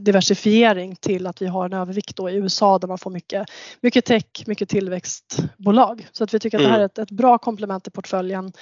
diversifiering 0.00 0.96
till 0.96 1.26
att 1.26 1.42
vi 1.42 1.46
har 1.46 1.64
en 1.64 1.72
övervikt 1.72 2.20
i 2.20 2.34
USA 2.34 2.78
där 2.78 2.88
man 2.88 2.98
får 2.98 3.10
mycket, 3.10 3.50
mycket 3.80 4.04
tech, 4.04 4.24
mycket 4.46 4.68
tillväxtbolag. 4.68 6.06
Så 6.12 6.24
att 6.24 6.34
vi 6.34 6.38
tycker 6.38 6.58
att 6.58 6.64
det 6.64 6.68
här 6.68 6.74
mm. 6.74 6.82
är 6.82 6.86
ett, 6.86 6.98
ett 6.98 7.10
bra 7.10 7.38
komplement 7.38 7.88
i 7.88 7.90
portföljen 7.90 8.52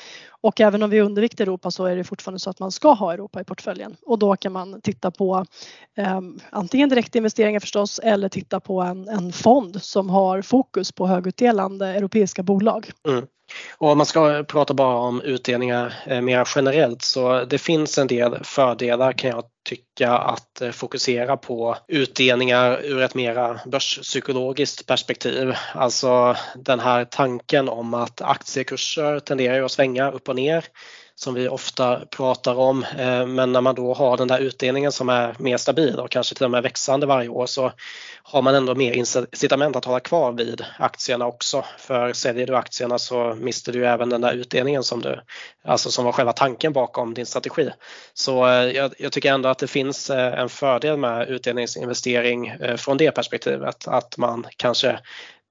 och 0.41 0.61
även 0.61 0.83
om 0.83 0.91
vi 0.91 0.99
är 0.99 1.03
undervikt 1.03 1.41
i 1.41 1.43
Europa 1.43 1.71
så 1.71 1.85
är 1.85 1.97
det 1.97 2.05
fortfarande 2.05 2.39
så 2.39 2.51
att 2.51 2.59
man 2.59 2.73
ska 2.73 2.93
ha 2.93 3.13
Europa 3.13 3.41
i 3.41 3.45
portföljen 3.45 3.97
och 4.07 4.19
då 4.19 4.37
kan 4.37 4.53
man 4.53 4.81
titta 4.81 5.11
på 5.11 5.47
eh, 5.97 6.21
antingen 6.51 6.89
direktinvesteringar 6.89 7.61
förstås 7.61 7.99
eller 7.99 8.29
titta 8.29 8.61
på 8.61 8.81
en, 8.81 9.09
en 9.09 9.33
fond 9.33 9.83
som 9.83 10.11
har 10.11 10.43
fokus 10.43 10.93
på 10.93 11.07
högutdelande 11.07 11.87
europeiska 11.87 12.43
bolag. 12.43 12.91
Mm. 13.09 13.27
Och 13.79 13.91
om 13.91 13.99
man 13.99 14.07
ska 14.07 14.45
prata 14.45 14.75
bara 14.75 14.97
om 14.97 15.21
utdelningar 15.21 15.95
eh, 16.07 16.21
mer 16.21 16.49
generellt 16.55 17.03
så 17.03 17.45
det 17.45 17.59
finns 17.59 17.99
en 17.99 18.07
del 18.07 18.45
fördelar 18.45 19.13
kan 19.13 19.31
jag 19.31 19.45
tycka 19.69 20.11
att 20.13 20.61
eh, 20.61 20.71
fokusera 20.71 21.37
på 21.37 21.77
utdelningar 21.89 22.81
ur 22.85 23.03
ett 23.03 23.15
mera 23.15 23.61
börspsykologiskt 23.67 24.87
perspektiv. 24.87 25.55
Alltså 25.75 26.37
den 26.57 26.81
här 26.81 27.05
tanken 27.05 27.69
om 27.69 27.95
att 27.95 28.21
aktiekurser 28.21 29.21
tenderar 29.21 29.63
att 29.63 29.73
svänga 29.73 30.11
upp 30.11 30.29
och 30.29 30.37
ner 30.37 30.65
som 31.15 31.35
vi 31.35 31.49
ofta 31.49 32.01
pratar 32.11 32.55
om. 32.55 32.85
Eh, 32.99 33.27
men 33.27 33.53
när 33.53 33.61
man 33.61 33.75
då 33.75 33.95
har 33.95 34.17
den 34.17 34.29
där 34.29 34.39
utdelningen 34.39 34.93
som 34.93 35.09
är 35.09 35.37
mer 35.39 35.57
stabil 35.57 36.01
och 36.01 36.11
kanske 36.11 36.35
till 36.35 36.45
och 36.45 36.51
med 36.51 36.63
växande 36.63 37.07
varje 37.07 37.29
år 37.29 37.47
så 37.47 37.73
har 38.23 38.43
man 38.43 38.55
ändå 38.55 38.75
mer 38.75 38.93
incitament 38.93 39.77
att 39.77 39.85
hålla 39.85 40.01
kvar 40.01 40.33
vid 40.33 40.65
aktierna 40.79 41.27
också. 41.27 41.65
För 41.79 42.13
säljer 42.13 42.47
du 42.47 42.57
aktierna 42.57 42.99
så 42.99 43.35
mister 43.35 43.73
du 43.73 43.87
även 43.87 44.09
den 44.09 44.21
där 44.21 44.33
utdelningen 44.33 44.83
som 44.83 45.01
du, 45.01 45.21
alltså 45.65 45.91
som 45.91 46.05
var 46.05 46.13
själva 46.13 46.33
tanken 46.33 46.73
bakom 46.73 47.15
din 47.15 47.27
strategi. 47.27 47.71
Så 48.15 48.47
eh, 48.47 48.53
jag, 48.53 48.95
jag 48.99 49.13
tycker 49.13 49.33
ändå 49.33 49.49
att 49.49 49.59
det 49.59 49.67
finns 49.67 50.11
eh, 50.11 50.41
en 50.41 50.49
fördel 50.49 50.97
med 50.97 51.29
utdelningsinvestering 51.29 52.53
från 52.77 52.97
det 52.97 53.11
perspektivet 53.11 53.89
att 53.89 54.19
man 54.19 54.47
kanske 54.57 54.99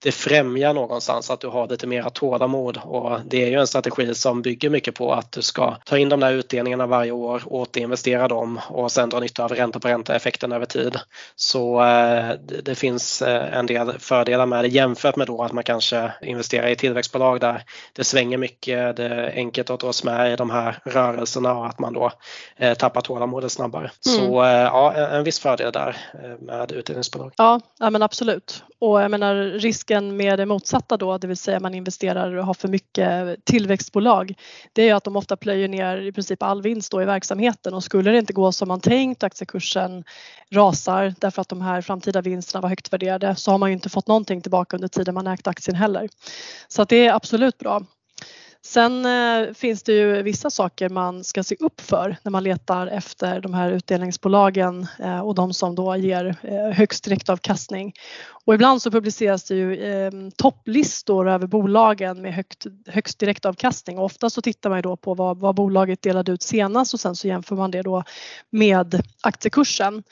det 0.03 0.12
främjar 0.12 0.74
någonstans 0.74 1.29
att 1.29 1.39
du 1.39 1.48
har 1.48 1.67
lite 1.67 1.88
mera 1.88 2.10
tålamod 2.10 2.77
och 2.84 3.20
det 3.25 3.43
är 3.43 3.48
ju 3.48 3.60
en 3.60 3.67
strategi 3.67 4.15
som 4.15 4.41
bygger 4.41 4.70
mycket 4.70 4.96
på 4.96 5.13
att 5.13 5.31
du 5.31 5.41
ska 5.41 5.75
ta 5.86 5.98
in 5.98 6.10
de 6.10 6.20
där 6.20 6.34
utdelningarna 6.34 6.88
varje 6.88 7.12
år, 7.12 7.43
återinvestera 7.46 8.27
dem 8.27 8.60
och 8.70 8.91
sen 8.91 9.10
dra 9.10 9.20
nytta 9.20 9.43
av 9.43 9.51
ränta 9.51 9.79
på 9.79 9.88
ränta 9.88 10.15
effekten 10.15 10.51
över 10.51 10.65
tid. 10.65 11.00
Så 11.36 11.84
eh, 11.84 12.31
det 12.63 12.75
finns 12.75 13.22
eh, 13.22 13.58
en 13.58 13.65
del 13.65 14.00
fördelar 14.00 14.46
med 14.46 14.63
det 14.63 14.67
jämfört 14.67 15.15
med 15.15 15.27
då 15.27 15.43
att 15.43 15.51
man 15.51 15.63
kanske 15.63 16.12
investerar 16.22 16.67
i 16.67 16.75
tillväxtbolag 16.75 17.39
där 17.39 17.63
det 17.93 18.03
svänger 18.03 18.38
mycket, 18.38 18.96
det 18.96 19.05
är 19.05 19.31
enkelt 19.36 19.70
att 19.70 19.79
dras 19.79 20.03
med 20.03 20.34
i 20.34 20.36
de 20.36 20.50
här 20.50 20.79
rörelserna 20.86 21.53
och 21.53 21.67
att 21.67 21.79
man 21.79 21.93
då 21.93 22.12
eh, 22.58 22.74
tappar 22.74 23.01
tålamodet 23.01 23.51
snabbare. 23.51 23.91
Mm. 24.08 24.20
Så 24.20 24.43
ja, 24.46 24.93
en 24.93 25.24
viss 25.24 25.39
fördel 25.39 25.72
där 25.72 25.98
med 26.39 26.72
utdelningsbolag. 26.72 27.34
Ja, 27.38 27.62
ja 27.79 27.89
men 27.89 28.01
absolut. 28.03 28.63
Och 28.79 29.01
jag 29.01 29.12
menar 29.12 29.36
risken 29.91 30.17
med 30.17 30.39
det 30.39 30.45
motsatta 30.45 30.98
då, 30.98 31.17
det 31.17 31.27
vill 31.27 31.38
säga 31.38 31.60
man 31.60 31.74
investerar 31.74 32.36
och 32.36 32.45
har 32.45 32.53
för 32.53 32.67
mycket 32.67 33.45
tillväxtbolag, 33.45 34.33
det 34.74 34.89
är 34.89 34.95
att 34.95 35.03
de 35.03 35.15
ofta 35.15 35.38
plöjer 35.38 35.67
ner 35.67 35.98
i 35.98 36.12
princip 36.12 36.43
all 36.43 36.62
vinst 36.62 36.91
då 36.91 37.01
i 37.01 37.05
verksamheten 37.05 37.74
och 37.74 37.83
skulle 37.83 38.12
det 38.12 38.17
inte 38.17 38.33
gå 38.33 38.51
som 38.51 38.67
man 38.67 38.79
tänkt, 38.79 39.24
aktiekursen 39.24 40.03
rasar 40.51 41.13
därför 41.19 41.41
att 41.41 41.50
de 41.50 41.62
här 41.62 41.81
framtida 41.81 42.21
vinsterna 42.21 42.62
var 42.62 42.69
högt 42.69 42.93
värderade 42.93 43.36
så 43.36 43.51
har 43.51 43.57
man 43.57 43.69
ju 43.69 43.74
inte 43.74 43.89
fått 43.89 44.07
någonting 44.07 44.41
tillbaka 44.41 44.77
under 44.77 44.88
tiden 44.88 45.13
man 45.13 45.27
ägt 45.27 45.48
aktien 45.48 45.75
heller. 45.75 46.10
Så 46.67 46.81
att 46.81 46.89
det 46.89 47.07
är 47.07 47.13
absolut 47.13 47.57
bra. 47.57 47.81
Sen 48.63 49.06
eh, 49.06 49.53
finns 49.53 49.84
det 49.84 49.94
ju 49.94 50.22
vissa 50.22 50.50
saker 50.50 50.89
man 50.89 51.24
ska 51.24 51.44
se 51.44 51.56
upp 51.60 51.82
för 51.82 52.18
när 52.24 52.32
man 52.32 52.44
letar 52.44 52.88
efter 52.88 53.41
de 53.41 53.53
här 53.53 53.72
utdelningsbolagen 53.72 54.88
eh, 55.00 55.20
och 55.20 55.36
de 55.36 55.53
som 55.53 55.75
då 55.75 55.96
ger 55.96 56.36
eh, 56.41 56.77
högst 56.77 57.03
direktavkastning. 57.03 57.94
Och 58.46 58.53
ibland 58.53 58.82
så 58.82 58.91
publiceras 58.91 59.44
det 59.44 59.56
ju 59.56 59.75
eh, 59.75 60.12
topplistor 60.38 61.30
över 61.30 61.48
bolagen 61.48 62.22
med 62.22 62.34
högt, 62.34 62.65
högst 62.88 63.20
direktavkastning 63.20 63.98
och 63.98 64.06
ofta 64.06 64.30
så 64.30 64.41
tittar 64.41 64.70
man 64.70 64.77
ju 64.77 64.82
då 64.82 64.98
på 64.98 65.13
vad, 65.13 65.38
vad 65.39 65.56
bolaget 65.56 66.01
delade 66.01 66.32
ut 66.32 66.41
senast 66.41 66.94
och 66.94 67.00
sen 67.00 67.15
så 67.15 67.27
jämför 67.27 67.56
man 67.56 67.72
det 67.72 67.82
då 67.82 68.03
med 68.50 69.01
aktiekursen. 69.22 70.03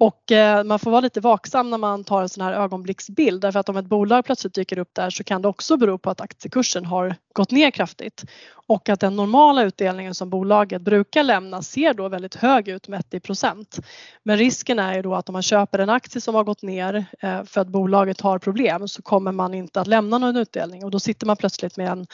Och 0.00 0.32
eh, 0.32 0.64
man 0.64 0.78
får 0.78 0.90
vara 0.90 1.00
lite 1.00 1.20
vaksam 1.20 1.70
när 1.70 1.78
man 1.78 2.04
tar 2.04 2.22
en 2.22 2.28
sån 2.28 2.44
här 2.44 2.52
ögonblicksbild 2.52 3.42
därför 3.42 3.60
att 3.60 3.68
om 3.68 3.76
ett 3.76 3.86
bolag 3.86 4.24
plötsligt 4.24 4.54
dyker 4.54 4.78
upp 4.78 4.94
där 4.94 5.10
så 5.10 5.24
kan 5.24 5.42
det 5.42 5.48
också 5.48 5.76
bero 5.76 5.98
på 5.98 6.10
att 6.10 6.20
aktiekursen 6.20 6.84
har 6.84 7.16
gått 7.32 7.50
ner 7.50 7.70
kraftigt 7.70 8.24
och 8.70 8.88
att 8.88 9.00
den 9.00 9.16
normala 9.16 9.62
utdelningen 9.62 10.14
som 10.14 10.30
bolaget 10.30 10.82
brukar 10.82 11.22
lämna 11.22 11.62
ser 11.62 11.94
då 11.94 12.08
väldigt 12.08 12.34
hög 12.34 12.68
ut 12.68 12.88
mätt 12.88 13.14
i 13.14 13.20
procent. 13.20 13.78
Men 14.22 14.36
risken 14.36 14.78
är 14.78 14.94
ju 14.94 15.02
då 15.02 15.14
att 15.14 15.28
om 15.28 15.32
man 15.32 15.42
köper 15.42 15.78
en 15.78 15.90
aktie 15.90 16.20
som 16.20 16.34
har 16.34 16.44
gått 16.44 16.62
ner 16.62 17.04
eh, 17.20 17.44
för 17.44 17.60
att 17.60 17.68
bolaget 17.68 18.20
har 18.20 18.38
problem 18.38 18.88
så 18.88 19.02
kommer 19.02 19.32
man 19.32 19.54
inte 19.54 19.80
att 19.80 19.86
lämna 19.86 20.18
någon 20.18 20.36
utdelning 20.36 20.84
och 20.84 20.90
då 20.90 21.00
sitter 21.00 21.26
man 21.26 21.36
plötsligt 21.36 21.76
med 21.76 21.88
en, 21.88 22.06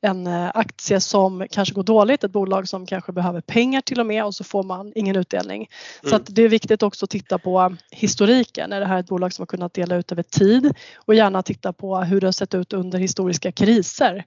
en 0.00 0.26
eh, 0.26 0.50
aktie 0.54 1.00
som 1.00 1.46
kanske 1.50 1.74
går 1.74 1.82
dåligt, 1.82 2.24
ett 2.24 2.32
bolag 2.32 2.68
som 2.68 2.86
kanske 2.86 3.12
behöver 3.12 3.40
pengar 3.40 3.80
till 3.80 4.00
och 4.00 4.06
med 4.06 4.24
och 4.24 4.34
så 4.34 4.44
får 4.44 4.62
man 4.62 4.92
ingen 4.94 5.16
utdelning. 5.16 5.68
Mm. 6.02 6.10
Så 6.10 6.16
att 6.16 6.34
det 6.34 6.42
är 6.42 6.48
viktigt 6.48 6.82
också 6.82 7.04
att 7.04 7.10
titta 7.10 7.33
på 7.38 7.76
historiken. 7.90 8.72
Är 8.72 8.80
det 8.80 8.86
här 8.86 9.00
ett 9.00 9.06
bolag 9.06 9.32
som 9.32 9.42
har 9.42 9.46
kunnat 9.46 9.74
dela 9.74 9.96
ut 9.96 10.12
över 10.12 10.22
tid 10.22 10.72
och 10.96 11.14
gärna 11.14 11.42
titta 11.42 11.72
på 11.72 11.96
hur 11.96 12.20
det 12.20 12.26
har 12.26 12.32
sett 12.32 12.54
ut 12.54 12.72
under 12.72 12.98
historiska 12.98 13.52
kriser 13.52 14.24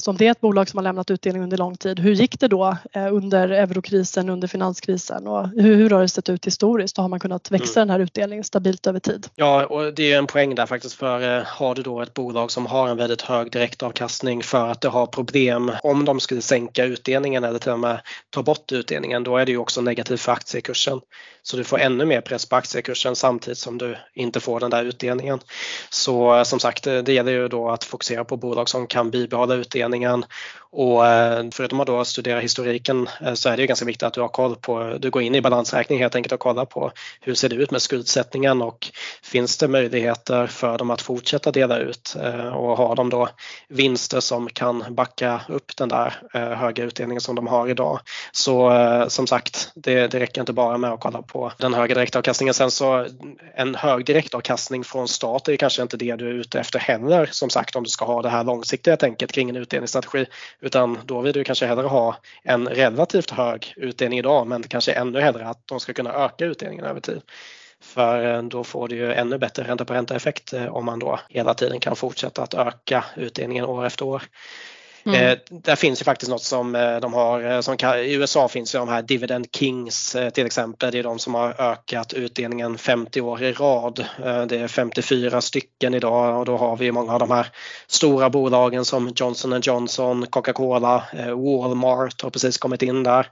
så 0.00 0.10
om 0.10 0.16
det 0.16 0.26
är 0.26 0.30
ett 0.30 0.40
bolag 0.40 0.68
som 0.68 0.78
har 0.78 0.84
lämnat 0.84 1.10
utdelning 1.10 1.42
under 1.42 1.56
lång 1.56 1.76
tid, 1.76 1.98
hur 1.98 2.12
gick 2.12 2.40
det 2.40 2.48
då 2.48 2.76
eh, 2.92 3.14
under 3.14 3.48
eurokrisen, 3.48 4.28
under 4.28 4.48
finanskrisen 4.48 5.26
och 5.26 5.48
hur, 5.48 5.76
hur 5.76 5.90
har 5.90 6.00
det 6.00 6.08
sett 6.08 6.28
ut 6.28 6.46
historiskt? 6.46 6.96
Har 6.96 7.08
man 7.08 7.20
kunnat 7.20 7.50
växa 7.50 7.80
mm. 7.80 7.88
den 7.88 7.90
här 7.90 8.04
utdelningen 8.04 8.44
stabilt 8.44 8.86
över 8.86 9.00
tid. 9.00 9.26
Ja, 9.34 9.66
och 9.66 9.94
det 9.94 10.12
är 10.12 10.18
en 10.18 10.26
poäng 10.26 10.54
där 10.54 10.66
faktiskt 10.66 10.94
för 10.94 11.38
eh, 11.38 11.44
har 11.46 11.74
du 11.74 11.82
då 11.82 12.00
ett 12.00 12.14
bolag 12.14 12.50
som 12.50 12.66
har 12.66 12.88
en 12.88 12.96
väldigt 12.96 13.22
hög 13.22 13.52
direktavkastning 13.52 14.42
för 14.42 14.68
att 14.68 14.80
det 14.80 14.88
har 14.88 15.06
problem 15.06 15.72
om 15.82 16.04
de 16.04 16.20
skulle 16.20 16.42
sänka 16.42 16.84
utdelningen 16.84 17.44
eller 17.44 17.58
till 17.58 17.72
och 17.72 17.78
med 17.78 18.00
ta 18.30 18.42
bort 18.42 18.72
utdelningen, 18.72 19.24
då 19.24 19.36
är 19.36 19.46
det 19.46 19.52
ju 19.52 19.58
också 19.58 19.80
negativt 19.80 20.20
för 20.20 20.32
aktiekursen. 20.32 21.00
Så 21.42 21.56
du 21.56 21.64
får 21.64 21.78
ännu 21.78 22.04
mer 22.04 22.20
press 22.20 22.46
på 22.46 22.56
aktiekursen 22.56 23.16
samtidigt 23.16 23.58
som 23.58 23.78
du 23.78 23.96
inte 24.14 24.40
får 24.40 24.60
den 24.60 24.70
där 24.70 24.84
utdelningen. 24.84 25.40
Så 25.90 26.36
eh, 26.36 26.42
som 26.42 26.60
sagt, 26.60 26.84
det 26.84 27.08
gäller 27.08 27.32
ju 27.32 27.48
då 27.48 27.68
att 27.68 27.84
fokusera 27.84 28.24
på 28.24 28.36
bolag 28.36 28.68
som 28.68 28.86
kan 28.86 29.10
bibehålla 29.10 29.54
utdelningen 29.54 29.89
föreningen 29.90 30.24
och 30.72 31.06
eh, 31.06 31.44
förutom 31.52 31.80
att 31.80 31.86
då 31.86 32.04
studera 32.04 32.40
historiken 32.40 33.08
eh, 33.20 33.34
så 33.34 33.48
är 33.48 33.56
det 33.56 33.60
ju 33.62 33.66
ganska 33.66 33.86
viktigt 33.86 34.02
att 34.02 34.14
du 34.14 34.20
har 34.20 34.28
koll 34.28 34.56
på, 34.56 34.96
du 35.00 35.10
går 35.10 35.22
in 35.22 35.34
i 35.34 35.40
balansräkning 35.40 35.98
helt 35.98 36.14
enkelt 36.14 36.32
och 36.32 36.40
kollar 36.40 36.64
på 36.64 36.92
hur 37.20 37.34
ser 37.34 37.48
det 37.48 37.56
ut 37.56 37.70
med 37.70 37.82
skuldsättningen 37.82 38.62
och 38.62 38.90
finns 39.22 39.58
det 39.58 39.68
möjligheter 39.68 40.46
för 40.46 40.78
dem 40.78 40.90
att 40.90 41.02
fortsätta 41.02 41.52
dela 41.52 41.78
ut 41.78 42.16
eh, 42.22 42.46
och 42.46 42.76
har 42.76 42.96
de 42.96 43.10
då 43.10 43.28
vinster 43.68 44.20
som 44.20 44.48
kan 44.48 44.84
backa 44.94 45.40
upp 45.48 45.76
den 45.76 45.88
där 45.88 46.14
höga 46.32 46.84
utdelningen 46.84 47.20
som 47.20 47.34
de 47.34 47.46
har 47.46 47.68
idag. 47.68 48.00
Så 48.32 48.72
som 49.08 49.26
sagt, 49.26 49.72
det, 49.74 50.06
det 50.06 50.20
räcker 50.20 50.40
inte 50.42 50.52
bara 50.52 50.78
med 50.78 50.92
att 50.92 51.00
kolla 51.00 51.22
på 51.22 51.52
den 51.58 51.74
höga 51.74 51.94
direktavkastningen. 51.94 52.54
Sen 52.54 52.70
så 52.70 53.06
en 53.54 53.74
hög 53.74 54.04
direktavkastning 54.04 54.84
från 54.84 55.08
start 55.08 55.48
är 55.48 55.56
kanske 55.56 55.82
inte 55.82 55.96
det 55.96 56.16
du 56.16 56.28
är 56.28 56.34
ute 56.34 56.60
efter 56.60 56.78
heller 56.78 57.28
som 57.32 57.50
sagt 57.50 57.76
om 57.76 57.84
du 57.84 57.90
ska 57.90 58.04
ha 58.04 58.22
det 58.22 58.28
här 58.28 58.44
långsiktiga 58.44 58.96
tänket 58.96 59.32
kring 59.32 59.50
en 59.50 59.56
utdelningsstrategi 59.56 60.26
utan 60.60 60.98
då 61.04 61.20
vill 61.20 61.32
du 61.32 61.44
kanske 61.44 61.66
hellre 61.66 61.86
ha 61.86 62.16
en 62.42 62.68
relativt 62.68 63.30
hög 63.30 63.74
utdelning 63.76 64.18
idag 64.18 64.46
men 64.46 64.62
kanske 64.62 64.92
ännu 64.92 65.20
hellre 65.20 65.46
att 65.46 65.66
de 65.66 65.80
ska 65.80 65.92
kunna 65.92 66.12
öka 66.12 66.44
utdelningen 66.44 66.84
över 66.84 67.00
tid. 67.00 67.22
För 67.82 68.34
eh, 68.34 68.42
då 68.42 68.64
får 68.64 68.88
du 68.88 68.96
ju 68.96 69.12
ännu 69.12 69.38
bättre 69.38 69.64
ränta 69.64 69.84
på 69.84 69.94
ränta 69.94 70.16
effekt 70.16 70.52
eh, 70.52 70.66
om 70.66 70.84
man 70.84 70.98
då 70.98 71.20
hela 71.28 71.54
tiden 71.54 71.80
kan 71.80 71.96
fortsätta 71.96 72.42
att 72.42 72.54
öka 72.54 73.04
utdelningen 73.16 73.64
år 73.64 73.86
efter 73.86 74.04
år. 74.04 74.22
Mm. 75.04 75.26
Eh, 75.26 75.38
där 75.50 75.76
finns 75.76 76.00
ju 76.00 76.04
faktiskt 76.04 76.30
något 76.30 76.42
som 76.42 76.74
eh, 76.74 76.96
de 76.96 77.14
har, 77.14 77.52
eh, 77.52 77.60
som 77.60 77.76
i 77.96 78.14
USA 78.14 78.48
finns 78.48 78.74
ju 78.74 78.78
de 78.78 78.88
här 78.88 79.02
Dividend 79.02 79.46
Kings 79.52 80.16
till 80.34 80.46
exempel. 80.46 80.92
Det 80.92 80.98
är 80.98 81.02
de 81.02 81.18
som 81.18 81.34
har 81.34 81.60
ökat 81.60 82.12
utdelningen 82.12 82.78
50 82.78 83.20
år 83.20 83.42
i 83.42 83.52
rad. 83.52 84.04
Det 84.48 84.56
är 84.56 84.68
54 84.68 85.40
stycken 85.40 85.94
idag 85.94 86.38
och 86.38 86.44
då 86.44 86.56
har 86.56 86.76
vi 86.76 86.92
många 86.92 87.12
av 87.12 87.18
de 87.18 87.30
här 87.30 87.46
stora 87.86 88.30
bolagen 88.30 88.84
som 88.84 89.12
Johnson 89.16 89.60
Johnson, 89.62 90.26
Coca-Cola, 90.26 91.02
Walmart 91.36 92.22
har 92.22 92.30
precis 92.30 92.58
kommit 92.58 92.82
in 92.82 93.02
där. 93.02 93.26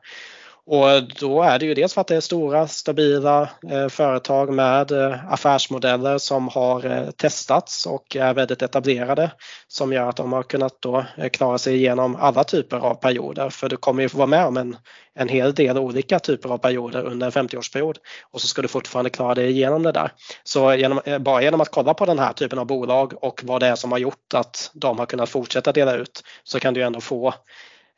Och 0.71 1.03
då 1.21 1.43
är 1.43 1.59
det 1.59 1.67
ju 1.67 1.75
dels 1.75 1.95
för 1.95 2.01
att 2.01 2.07
det 2.07 2.17
är 2.17 2.21
stora 2.21 2.69
stabila 2.69 3.49
eh, 3.71 3.89
företag 3.89 4.53
med 4.53 4.91
eh, 4.93 5.33
affärsmodeller 5.33 6.19
som 6.19 6.49
har 6.49 6.87
eh, 6.87 7.11
testats 7.11 7.87
och 7.87 8.17
är 8.17 8.35
väldigt 8.35 8.63
etablerade 8.63 9.31
som 9.69 9.93
gör 9.93 10.09
att 10.09 10.17
de 10.17 10.33
har 10.33 10.43
kunnat 10.43 10.77
då 10.81 11.05
eh, 11.17 11.29
klara 11.29 11.59
sig 11.59 11.77
igenom 11.77 12.17
alla 12.17 12.45
typer 12.45 12.77
av 12.77 12.95
perioder. 12.95 13.51
För 13.51 13.69
du 13.69 13.77
kommer 13.77 14.03
ju 14.03 14.09
få 14.09 14.19
vara 14.19 14.27
med 14.27 14.47
om 14.47 14.57
en, 14.57 14.77
en 15.15 15.29
hel 15.29 15.55
del 15.55 15.79
olika 15.79 16.19
typer 16.19 16.49
av 16.49 16.59
perioder 16.59 17.05
under 17.05 17.27
en 17.27 17.49
50-årsperiod 17.49 17.97
och 18.31 18.41
så 18.41 18.47
ska 18.47 18.63
du 18.63 18.69
fortfarande 18.69 19.11
klara 19.11 19.35
dig 19.35 19.51
igenom 19.51 19.83
det 19.83 19.93
där. 19.93 20.13
Så 20.45 20.75
genom, 20.75 21.01
eh, 21.05 21.19
bara 21.19 21.43
genom 21.43 21.61
att 21.61 21.71
kolla 21.71 21.95
på 21.95 22.07
den 22.07 22.19
här 22.19 22.33
typen 22.33 22.59
av 22.59 22.67
bolag 22.67 23.25
och 23.25 23.41
vad 23.45 23.61
det 23.61 23.67
är 23.67 23.75
som 23.75 23.93
har 23.93 23.99
gjort 23.99 24.35
att 24.35 24.71
de 24.75 24.99
har 24.99 25.07
kunnat 25.07 25.29
fortsätta 25.29 25.73
dela 25.73 25.97
ut 25.97 26.23
så 26.45 26.61
kan 26.61 26.75
du 26.75 26.83
ändå 26.83 27.01
få 27.01 27.35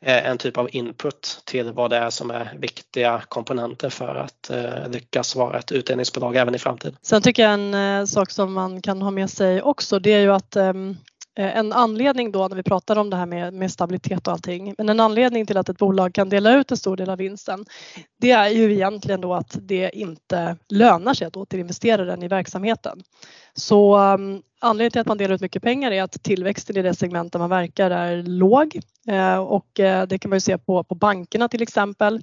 Eh, 0.05 0.29
en 0.29 0.37
typ 0.37 0.57
av 0.57 0.69
input 0.71 1.41
till 1.45 1.71
vad 1.71 1.89
det 1.89 1.97
är 1.97 2.09
som 2.09 2.31
är 2.31 2.53
viktiga 2.59 3.21
komponenter 3.29 3.89
för 3.89 4.15
att 4.15 4.49
eh, 4.49 4.89
lyckas 4.89 5.35
vara 5.35 5.59
ett 5.59 5.71
utdelningsbolag 5.71 6.35
även 6.35 6.55
i 6.55 6.59
framtiden. 6.59 6.97
Sen 7.01 7.21
tycker 7.21 7.43
jag 7.43 7.53
en 7.53 7.73
eh, 7.73 8.05
sak 8.05 8.31
som 8.31 8.53
man 8.53 8.81
kan 8.81 9.01
ha 9.01 9.11
med 9.11 9.29
sig 9.29 9.61
också 9.61 9.99
det 9.99 10.13
är 10.13 10.19
ju 10.19 10.33
att 10.33 10.55
ehm, 10.55 10.97
Eh, 11.37 11.57
en 11.57 11.73
anledning 11.73 12.31
då 12.31 12.47
när 12.47 12.55
vi 12.55 12.63
pratar 12.63 12.95
om 12.95 13.09
det 13.09 13.15
här 13.15 13.25
med, 13.25 13.53
med, 13.53 13.71
stabilitet 13.71 14.27
och 14.27 14.33
allting, 14.33 14.75
men 14.77 14.89
en 14.89 14.99
anledning 14.99 15.45
till 15.45 15.57
att 15.57 15.69
ett 15.69 15.77
bolag 15.77 16.13
kan 16.13 16.29
dela 16.29 16.57
ut 16.57 16.71
en 16.71 16.77
stor 16.77 16.97
del 16.97 17.09
av 17.09 17.17
vinsten, 17.17 17.65
det 18.21 18.31
är 18.31 18.49
ju 18.49 18.73
egentligen 18.73 19.21
då 19.21 19.33
att 19.33 19.57
det 19.61 19.89
inte 19.93 20.57
lönar 20.69 21.13
sig 21.13 21.27
att 21.27 21.37
återinvestera 21.37 22.05
den 22.05 22.23
i 22.23 22.27
verksamheten. 22.27 23.03
Så 23.53 23.97
um, 23.97 24.41
anledningen 24.59 24.91
till 24.91 25.01
att 25.01 25.07
man 25.07 25.17
delar 25.17 25.35
ut 25.35 25.41
mycket 25.41 25.63
pengar 25.63 25.91
är 25.91 26.03
att 26.03 26.23
tillväxten 26.23 26.77
i 26.77 26.81
det 26.81 26.93
segment 26.93 27.33
där 27.33 27.39
man 27.39 27.49
verkar 27.49 27.91
är 27.91 28.23
låg 28.23 28.79
eh, 29.07 29.37
och 29.37 29.79
eh, 29.79 30.07
det 30.07 30.19
kan 30.19 30.29
man 30.29 30.35
ju 30.35 30.41
se 30.41 30.57
på, 30.57 30.83
på 30.83 30.95
bankerna 30.95 31.47
till 31.47 31.61
exempel. 31.61 32.21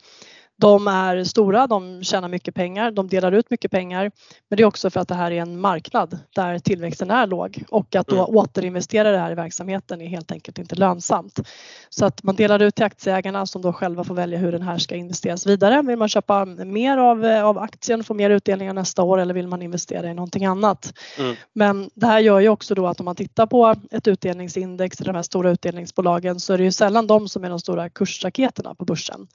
De 0.60 0.88
är 0.88 1.24
stora, 1.24 1.66
de 1.66 2.04
tjänar 2.04 2.28
mycket 2.28 2.54
pengar, 2.54 2.90
de 2.90 3.08
delar 3.08 3.32
ut 3.32 3.50
mycket 3.50 3.70
pengar. 3.70 4.10
Men 4.48 4.56
det 4.56 4.62
är 4.62 4.64
också 4.64 4.90
för 4.90 5.00
att 5.00 5.08
det 5.08 5.14
här 5.14 5.30
är 5.30 5.42
en 5.42 5.60
marknad 5.60 6.18
där 6.34 6.58
tillväxten 6.58 7.10
är 7.10 7.26
låg 7.26 7.64
och 7.68 7.96
att 7.96 8.06
då 8.06 8.16
mm. 8.16 8.36
återinvestera 8.36 9.10
det 9.10 9.18
här 9.18 9.32
i 9.32 9.34
verksamheten 9.34 10.00
är 10.00 10.06
helt 10.06 10.32
enkelt 10.32 10.58
inte 10.58 10.74
lönsamt. 10.74 11.40
Så 11.88 12.04
att 12.04 12.22
man 12.22 12.36
delar 12.36 12.62
ut 12.62 12.74
till 12.74 12.84
aktieägarna 12.84 13.46
som 13.46 13.62
då 13.62 13.72
själva 13.72 14.04
får 14.04 14.14
välja 14.14 14.38
hur 14.38 14.52
den 14.52 14.62
här 14.62 14.78
ska 14.78 14.94
investeras 14.94 15.46
vidare. 15.46 15.82
Vill 15.82 15.96
man 15.96 16.08
köpa 16.08 16.44
mer 16.44 16.98
av, 16.98 17.24
av 17.24 17.58
aktien, 17.58 18.04
få 18.04 18.14
mer 18.14 18.30
utdelningar 18.30 18.72
nästa 18.72 19.02
år 19.02 19.18
eller 19.18 19.34
vill 19.34 19.48
man 19.48 19.62
investera 19.62 20.10
i 20.10 20.14
någonting 20.14 20.44
annat? 20.44 20.92
Mm. 21.18 21.36
Men 21.52 21.90
det 21.94 22.06
här 22.06 22.18
gör 22.18 22.40
ju 22.40 22.48
också 22.48 22.74
då 22.74 22.86
att 22.86 23.00
om 23.00 23.04
man 23.04 23.16
tittar 23.16 23.46
på 23.46 23.74
ett 23.90 24.08
utdelningsindex 24.08 25.00
i 25.00 25.04
de 25.04 25.14
här 25.14 25.22
stora 25.22 25.50
utdelningsbolagen 25.50 26.40
så 26.40 26.52
är 26.52 26.58
det 26.58 26.64
ju 26.64 26.72
sällan 26.72 27.06
de 27.06 27.28
som 27.28 27.44
är 27.44 27.50
de 27.50 27.60
stora 27.60 27.88
kursraketerna 27.88 28.74
på 28.74 28.84
börsen. 28.84 29.26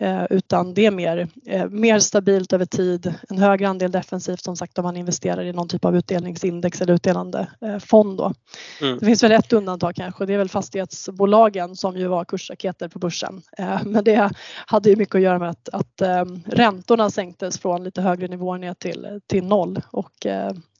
Eh, 0.00 0.24
utan 0.30 0.74
det 0.74 0.86
är 0.86 0.90
mer, 0.90 1.28
eh, 1.46 1.68
mer 1.68 1.98
stabilt 1.98 2.52
över 2.52 2.64
tid, 2.64 3.14
en 3.28 3.38
högre 3.38 3.68
andel 3.68 3.90
defensivt 3.90 4.42
som 4.42 4.56
sagt 4.56 4.78
om 4.78 4.82
man 4.82 4.96
investerar 4.96 5.44
i 5.44 5.52
någon 5.52 5.68
typ 5.68 5.84
av 5.84 5.96
utdelningsindex 5.96 6.80
eller 6.80 6.94
utdelande 6.94 7.46
eh, 7.60 7.78
fond. 7.78 8.18
Då. 8.18 8.34
Mm. 8.80 8.98
Det 8.98 9.06
finns 9.06 9.22
väl 9.22 9.32
ett 9.32 9.52
undantag 9.52 9.94
kanske, 9.94 10.26
det 10.26 10.34
är 10.34 10.38
väl 10.38 10.48
fastighetsbolagen 10.48 11.76
som 11.76 11.96
ju 11.96 12.06
var 12.06 12.24
kursraketer 12.24 12.88
på 12.88 12.98
börsen. 12.98 13.42
Men 13.84 14.04
det 14.04 14.30
hade 14.66 14.90
ju 14.90 14.96
mycket 14.96 15.14
att 15.14 15.20
göra 15.20 15.38
med 15.38 15.50
att, 15.50 15.68
att 15.68 16.02
räntorna 16.44 17.10
sänktes 17.10 17.58
från 17.58 17.84
lite 17.84 18.02
högre 18.02 18.28
nivåer 18.28 18.58
ner 18.58 18.74
till, 18.74 19.20
till 19.26 19.44
noll 19.44 19.80
och 19.90 20.26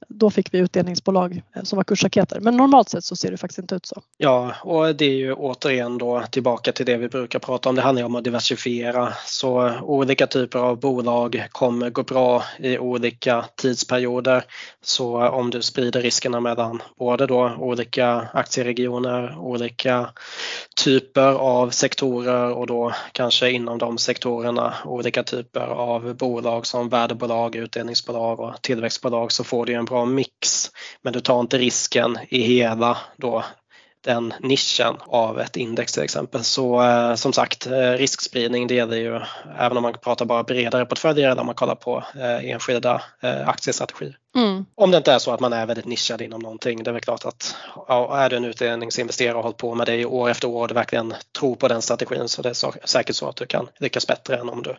då 0.08 0.30
fick 0.30 0.54
vi 0.54 0.58
utdelningsbolag 0.58 1.42
eh, 1.54 1.62
som 1.62 1.76
var 1.76 1.84
kursraketer. 1.84 2.40
Men 2.40 2.56
normalt 2.56 2.88
sett 2.88 3.04
så 3.04 3.16
ser 3.16 3.30
det 3.30 3.36
faktiskt 3.36 3.58
inte 3.58 3.74
ut 3.74 3.86
så. 3.86 4.02
Ja, 4.16 4.54
och 4.62 4.96
det 4.96 5.04
är 5.04 5.14
ju 5.14 5.32
återigen 5.32 5.98
då 5.98 6.22
tillbaka 6.30 6.72
till 6.72 6.86
det 6.86 6.96
vi 6.96 7.08
brukar 7.08 7.38
prata 7.38 7.68
om. 7.68 7.74
Det 7.74 7.82
handlar 7.82 8.04
om 8.04 8.14
att 8.14 8.24
diversifiera. 8.24 9.12
Så 9.24 9.66
eh, 9.66 9.82
olika 9.82 10.26
typer 10.26 10.58
av 10.58 10.80
bolag 10.80 11.46
kommer 11.52 11.90
gå 11.90 12.02
bra 12.02 12.42
i 12.58 12.78
olika 12.78 13.44
tidsperioder. 13.56 14.44
Så 14.82 15.24
eh, 15.24 15.34
om 15.34 15.50
du 15.50 15.62
sprider 15.62 16.02
riskerna 16.02 16.40
mellan 16.40 16.82
både 16.98 17.26
då 17.26 17.56
olika 17.58 18.28
aktieregioner, 18.32 19.38
olika 19.38 20.10
typer 20.84 21.32
av 21.32 21.70
sektorer 21.70 22.52
och 22.52 22.66
då 22.66 22.92
kanske 23.12 23.50
inom 23.50 23.78
de 23.78 23.98
sektorerna 23.98 24.74
olika 24.84 25.22
typer 25.22 25.60
av 25.60 26.14
bolag 26.14 26.66
som 26.66 26.88
värdebolag, 26.88 27.56
utdelningsbolag 27.56 28.40
och 28.40 28.62
tillväxtbolag 28.62 29.32
så 29.32 29.44
får 29.44 29.66
du 29.66 29.72
en 29.72 29.84
bra 29.88 30.04
mix. 30.04 30.70
Men 31.02 31.12
du 31.12 31.20
tar 31.20 31.40
inte 31.40 31.58
risken 31.58 32.18
i 32.28 32.40
hela 32.40 32.98
då 33.16 33.44
den 34.04 34.34
nischen 34.40 34.96
av 35.06 35.40
ett 35.40 35.56
index 35.56 35.92
till 35.92 36.02
exempel. 36.02 36.44
Så 36.44 36.82
eh, 36.82 37.14
som 37.14 37.32
sagt, 37.32 37.66
eh, 37.66 37.92
riskspridning 37.92 38.66
det 38.66 38.74
gäller 38.74 38.96
ju 38.96 39.20
även 39.58 39.76
om 39.76 39.82
man 39.82 39.92
pratar 39.92 40.24
bara 40.24 40.42
bredare 40.42 40.86
portföljer 40.86 41.30
eller 41.30 41.40
om 41.40 41.46
man 41.46 41.54
kollar 41.54 41.74
på 41.74 42.04
eh, 42.14 42.50
enskilda 42.50 43.02
eh, 43.22 43.48
aktiestrategier. 43.48 44.16
Mm. 44.36 44.66
Om 44.74 44.90
det 44.90 44.96
inte 44.96 45.12
är 45.12 45.18
så 45.18 45.30
att 45.30 45.40
man 45.40 45.52
är 45.52 45.66
väldigt 45.66 45.86
nischad 45.86 46.22
inom 46.22 46.40
någonting. 46.40 46.82
Det 46.82 46.90
är 46.90 46.92
väl 46.92 47.02
klart 47.02 47.24
att 47.24 47.56
ja, 47.88 48.16
är 48.18 48.30
du 48.30 48.36
en 48.36 48.44
utdelningsinvesterare 48.44 49.34
och 49.34 49.42
hållit 49.42 49.56
på 49.56 49.74
med 49.74 49.86
det 49.86 50.04
år 50.04 50.30
efter 50.30 50.48
år 50.48 50.62
och 50.62 50.68
du 50.68 50.74
verkligen 50.74 51.14
tror 51.38 51.54
på 51.54 51.68
den 51.68 51.82
strategin 51.82 52.28
så 52.28 52.42
det 52.42 52.48
är 52.48 52.86
säkert 52.86 53.16
så 53.16 53.28
att 53.28 53.36
du 53.36 53.46
kan 53.46 53.68
lyckas 53.78 54.06
bättre 54.06 54.36
än 54.36 54.48
om 54.48 54.62
du 54.62 54.76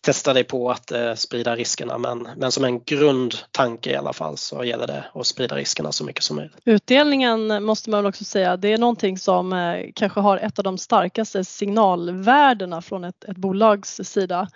testar 0.00 0.34
dig 0.34 0.44
på 0.44 0.70
att 0.70 0.92
eh, 0.92 1.14
sprida 1.14 1.56
riskerna. 1.56 1.98
Men, 1.98 2.28
men 2.36 2.52
som 2.52 2.64
en 2.64 2.80
grundtanke 2.84 3.90
i 3.90 3.96
alla 3.96 4.12
fall 4.12 4.36
så 4.36 4.64
gäller 4.64 4.86
det 4.86 5.04
att 5.14 5.26
sprida 5.26 5.56
riskerna 5.56 5.92
så 5.92 6.04
mycket 6.04 6.22
som 6.22 6.36
möjligt. 6.36 6.56
Utdelningen 6.64 7.64
måste 7.64 7.90
man 7.90 8.06
också 8.06 8.24
säga, 8.24 8.56
det 8.56 8.72
är 8.72 8.78
någonting 8.78 9.18
som 9.18 9.52
eh, 9.52 9.86
kanske 9.94 10.20
har 10.20 10.36
ett 10.36 10.58
av 10.58 10.62
de 10.62 10.78
starkaste 10.78 11.44
signalvärdena 11.44 12.82
från 12.82 13.04
ett, 13.04 13.24
ett 13.24 13.36
bolags 13.36 14.00
sida. 14.04 14.48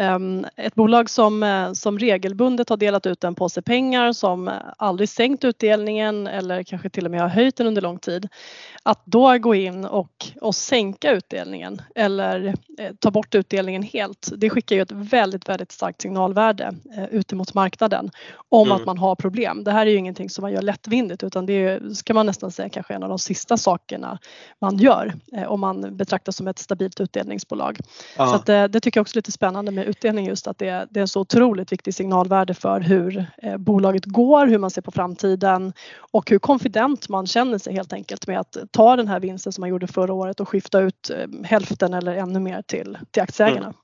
Ehm, 0.00 0.46
ett 0.56 0.74
bolag 0.74 1.10
som, 1.10 1.42
eh, 1.42 1.72
som 1.72 1.98
regelbundet 1.98 2.68
har 2.68 2.76
delat 2.76 3.06
ut 3.06 3.24
en 3.24 3.34
påse 3.34 3.62
pengar 3.62 4.12
som 4.12 4.50
aldrig 4.76 5.08
sänkt 5.08 5.44
utdelningen 5.44 6.26
eller 6.26 6.62
kanske 6.62 6.90
till 6.90 7.04
och 7.04 7.10
med 7.10 7.20
har 7.20 7.28
höjt 7.28 7.56
den 7.56 7.66
under 7.66 7.82
lång 7.82 7.98
tid. 7.98 8.28
Att 8.82 9.02
då 9.04 9.38
gå 9.38 9.54
in 9.54 9.84
och, 9.84 10.26
och 10.40 10.54
sänka 10.54 11.12
utdelningen 11.12 11.82
eller 11.94 12.54
eh, 12.78 12.90
ta 12.98 13.10
bort 13.10 13.34
utdelningen 13.34 13.82
helt, 13.82 14.32
det 14.36 14.50
skickar 14.50 14.76
ju 14.76 14.82
ett 14.82 14.92
väldigt, 14.92 15.48
väldigt 15.48 15.72
starkt 15.72 16.02
signalvärde 16.02 16.74
eh, 16.96 17.04
ut 17.04 17.32
mot 17.32 17.54
marknaden 17.54 18.10
om 18.48 18.66
mm. 18.68 18.76
att 18.76 18.86
man 18.86 18.98
har 18.98 19.14
problem. 19.14 19.64
Det 19.64 19.72
här 19.72 19.86
är 19.86 19.90
ju 19.90 19.96
ingenting 19.96 20.30
som 20.30 20.42
man 20.42 20.52
gör 20.52 20.62
lättvindigt 20.62 21.22
utan 21.22 21.46
det 21.46 21.52
är, 21.52 21.94
ska 21.94 22.14
man 22.14 22.26
nästan 22.26 22.52
säga 22.52 22.68
kanske 22.68 22.94
en 22.94 23.02
av 23.02 23.08
de 23.08 23.18
sista 23.18 23.56
sakerna 23.56 24.18
man 24.60 24.78
gör 24.78 25.14
om 25.46 25.60
man 25.60 25.96
betraktas 25.96 26.36
som 26.36 26.48
ett 26.48 26.58
stabilt 26.58 27.00
utdelningsbolag. 27.00 27.78
Ja. 28.16 28.26
Så 28.26 28.34
att, 28.34 28.46
det 28.46 28.80
tycker 28.80 28.98
jag 28.98 29.02
också 29.02 29.14
är 29.14 29.18
lite 29.18 29.32
spännande 29.32 29.72
med 29.72 29.89
utdelning 29.90 30.26
just 30.26 30.46
att 30.46 30.58
det, 30.58 30.88
det 30.90 31.00
är 31.00 31.06
så 31.06 31.20
otroligt 31.20 31.72
viktigt 31.72 31.96
signalvärde 31.96 32.54
för 32.54 32.80
hur 32.80 33.26
eh, 33.42 33.56
bolaget 33.56 34.04
går, 34.04 34.46
hur 34.46 34.58
man 34.58 34.70
ser 34.70 34.82
på 34.82 34.90
framtiden 34.90 35.72
och 36.12 36.30
hur 36.30 36.38
konfident 36.38 37.08
man 37.08 37.26
känner 37.26 37.58
sig 37.58 37.74
helt 37.74 37.92
enkelt 37.92 38.26
med 38.26 38.40
att 38.40 38.56
ta 38.70 38.96
den 38.96 39.08
här 39.08 39.20
vinsten 39.20 39.52
som 39.52 39.62
man 39.62 39.70
gjorde 39.70 39.86
förra 39.86 40.12
året 40.12 40.40
och 40.40 40.48
skifta 40.48 40.80
ut 40.80 41.10
eh, 41.10 41.26
hälften 41.44 41.94
eller 41.94 42.14
ännu 42.14 42.40
mer 42.40 42.62
till, 42.62 42.98
till 43.10 43.22
aktieägarna. 43.22 43.66
Mm. 43.66 43.76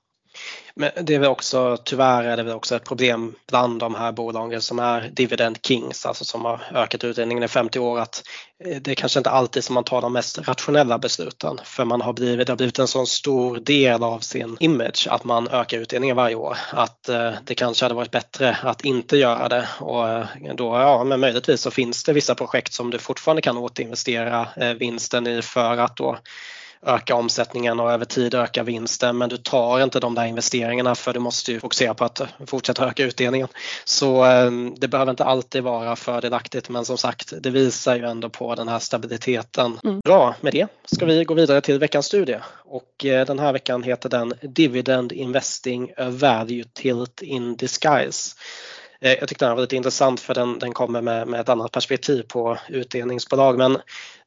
Men 0.79 0.91
det 1.01 1.15
är 1.15 1.19
väl 1.19 1.29
också, 1.29 1.77
tyvärr 1.83 2.23
är 2.23 2.37
det 2.37 2.43
väl 2.43 2.55
också 2.55 2.75
ett 2.75 2.83
problem 2.85 3.35
bland 3.47 3.79
de 3.79 3.95
här 3.95 4.11
bolagen 4.11 4.61
som 4.61 4.79
är 4.79 5.09
dividend 5.13 5.57
kings, 5.63 6.05
alltså 6.05 6.25
som 6.25 6.45
har 6.45 6.61
ökat 6.73 7.03
utdelningen 7.03 7.43
i 7.43 7.47
50 7.47 7.79
år, 7.79 7.99
att 7.99 8.23
eh, 8.65 8.81
det 8.81 8.91
är 8.91 8.95
kanske 8.95 9.19
inte 9.19 9.29
alltid 9.29 9.63
som 9.63 9.73
man 9.73 9.83
tar 9.83 10.01
de 10.01 10.13
mest 10.13 10.47
rationella 10.47 10.97
besluten 10.97 11.59
för 11.63 11.85
man 11.85 12.01
har 12.01 12.13
blivit, 12.13 12.47
det 12.47 12.53
har 12.53 12.57
blivit 12.57 12.79
en 12.79 12.87
sån 12.87 13.07
stor 13.07 13.57
del 13.57 14.03
av 14.03 14.19
sin 14.19 14.57
image 14.59 15.07
att 15.09 15.23
man 15.23 15.47
ökar 15.47 15.77
utdelningen 15.77 16.15
varje 16.15 16.35
år. 16.35 16.57
Att 16.71 17.09
eh, 17.09 17.31
det 17.43 17.55
kanske 17.55 17.85
hade 17.85 17.95
varit 17.95 18.11
bättre 18.11 18.57
att 18.63 18.85
inte 18.85 19.17
göra 19.17 19.49
det 19.49 19.67
och 19.79 20.09
eh, 20.09 20.25
då, 20.55 20.77
ja 20.77 21.03
men 21.03 21.19
möjligtvis 21.19 21.61
så 21.61 21.71
finns 21.71 22.03
det 22.03 22.13
vissa 22.13 22.35
projekt 22.35 22.73
som 22.73 22.89
du 22.89 22.99
fortfarande 22.99 23.41
kan 23.41 23.57
återinvestera 23.57 24.47
vinsten 24.79 25.27
i 25.27 25.41
för 25.41 25.77
att 25.77 25.97
då 25.97 26.17
öka 26.85 27.15
omsättningen 27.15 27.79
och 27.79 27.91
över 27.91 28.05
tid 28.05 28.33
öka 28.33 28.63
vinsten 28.63 29.17
men 29.17 29.29
du 29.29 29.37
tar 29.37 29.83
inte 29.83 29.99
de 29.99 30.15
där 30.15 30.25
investeringarna 30.25 30.95
för 30.95 31.13
du 31.13 31.19
måste 31.19 31.51
ju 31.51 31.59
fokusera 31.59 31.93
på 31.93 32.05
att 32.05 32.21
fortsätta 32.47 32.87
öka 32.87 33.03
utdelningen. 33.03 33.47
Så 33.85 34.25
eh, 34.25 34.51
det 34.77 34.87
behöver 34.87 35.09
inte 35.09 35.23
alltid 35.23 35.63
vara 35.63 35.95
fördelaktigt 35.95 36.69
men 36.69 36.85
som 36.85 36.97
sagt 36.97 37.33
det 37.41 37.49
visar 37.49 37.95
ju 37.95 38.05
ändå 38.05 38.29
på 38.29 38.55
den 38.55 38.67
här 38.67 38.79
stabiliteten. 38.79 39.79
Mm. 39.83 39.99
Bra, 40.05 40.35
med 40.41 40.53
det 40.53 40.67
ska 40.85 41.05
vi 41.05 41.23
gå 41.23 41.33
vidare 41.33 41.61
till 41.61 41.79
veckans 41.79 42.05
studie 42.05 42.39
och 42.65 43.05
eh, 43.05 43.25
den 43.25 43.39
här 43.39 43.53
veckan 43.53 43.83
heter 43.83 44.09
den 44.09 44.33
Dividend 44.41 45.11
Investing 45.11 45.91
A 45.97 46.09
Value 46.09 46.63
Tilt 46.73 47.21
in 47.21 47.55
Disguise. 47.55 48.35
Eh, 49.01 49.13
jag 49.13 49.29
tyckte 49.29 49.45
den 49.45 49.55
var 49.55 49.61
lite 49.61 49.75
intressant 49.75 50.19
för 50.19 50.33
den, 50.33 50.59
den 50.59 50.73
kommer 50.73 51.01
med, 51.01 51.27
med 51.27 51.39
ett 51.39 51.49
annat 51.49 51.71
perspektiv 51.71 52.23
på 52.23 52.57
utdelningsbolag 52.69 53.57
men 53.57 53.77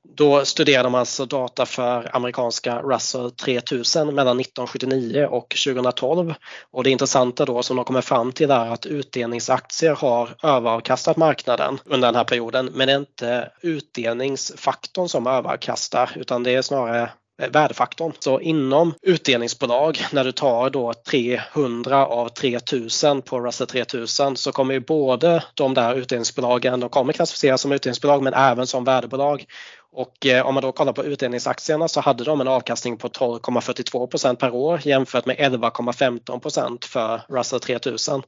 då 0.08 0.44
studerade 0.44 0.86
de 0.86 0.94
alltså 0.94 1.26
data 1.26 1.66
för 1.66 2.16
amerikanska 2.16 2.82
Russell 2.82 3.30
3000 3.30 4.14
mellan 4.14 4.40
1979 4.40 5.26
och 5.30 5.56
2012 5.64 6.34
och 6.70 6.84
det 6.84 6.90
intressanta 6.90 7.44
då 7.44 7.62
som 7.62 7.76
de 7.76 7.84
kommer 7.84 8.00
fram 8.00 8.32
till 8.32 8.50
är 8.50 8.70
att 8.70 8.86
utdelningsaktier 8.86 9.94
har 9.94 10.28
överavkastat 10.42 11.16
marknaden 11.16 11.78
under 11.84 12.08
den 12.08 12.14
här 12.14 12.24
perioden 12.24 12.70
men 12.74 12.86
det 12.86 12.92
är 12.92 12.98
inte 12.98 13.50
utdelningsfaktorn 13.60 15.08
som 15.08 15.26
överavkastar 15.26 16.10
utan 16.16 16.42
det 16.42 16.54
är 16.54 16.62
snarare 16.62 17.10
värdefaktorn. 17.48 18.12
Så 18.18 18.40
inom 18.40 18.94
utdelningsbolag 19.02 19.98
när 20.12 20.24
du 20.24 20.32
tar 20.32 20.70
då 20.70 20.94
300 21.10 22.06
av 22.06 22.28
3000 22.28 23.22
på 23.22 23.40
Russell 23.40 23.66
3000 23.66 24.36
så 24.36 24.52
kommer 24.52 24.74
ju 24.74 24.80
både 24.80 25.44
de 25.54 25.74
där 25.74 25.94
utdelningsbolagen, 25.94 26.80
de 26.80 26.88
kommer 26.88 27.12
klassificeras 27.12 27.60
som 27.60 27.72
utdelningsbolag 27.72 28.22
men 28.22 28.34
även 28.34 28.66
som 28.66 28.84
värdebolag 28.84 29.44
och 29.92 30.26
eh, 30.26 30.46
om 30.46 30.55
man 30.55 30.62
då 30.62 30.72
kollar 30.72 30.92
på 30.92 31.05
utdelningsaktierna 31.05 31.88
så 31.88 32.00
hade 32.00 32.24
de 32.24 32.40
en 32.40 32.48
avkastning 32.48 32.96
på 32.96 33.09
12,42% 33.09 34.35
per 34.35 34.55
år 34.55 34.81
jämfört 34.85 35.26
med 35.26 35.37
11,15% 35.37 36.85
för 36.85 37.22
Russell 37.29 37.61
3000. 37.61 38.22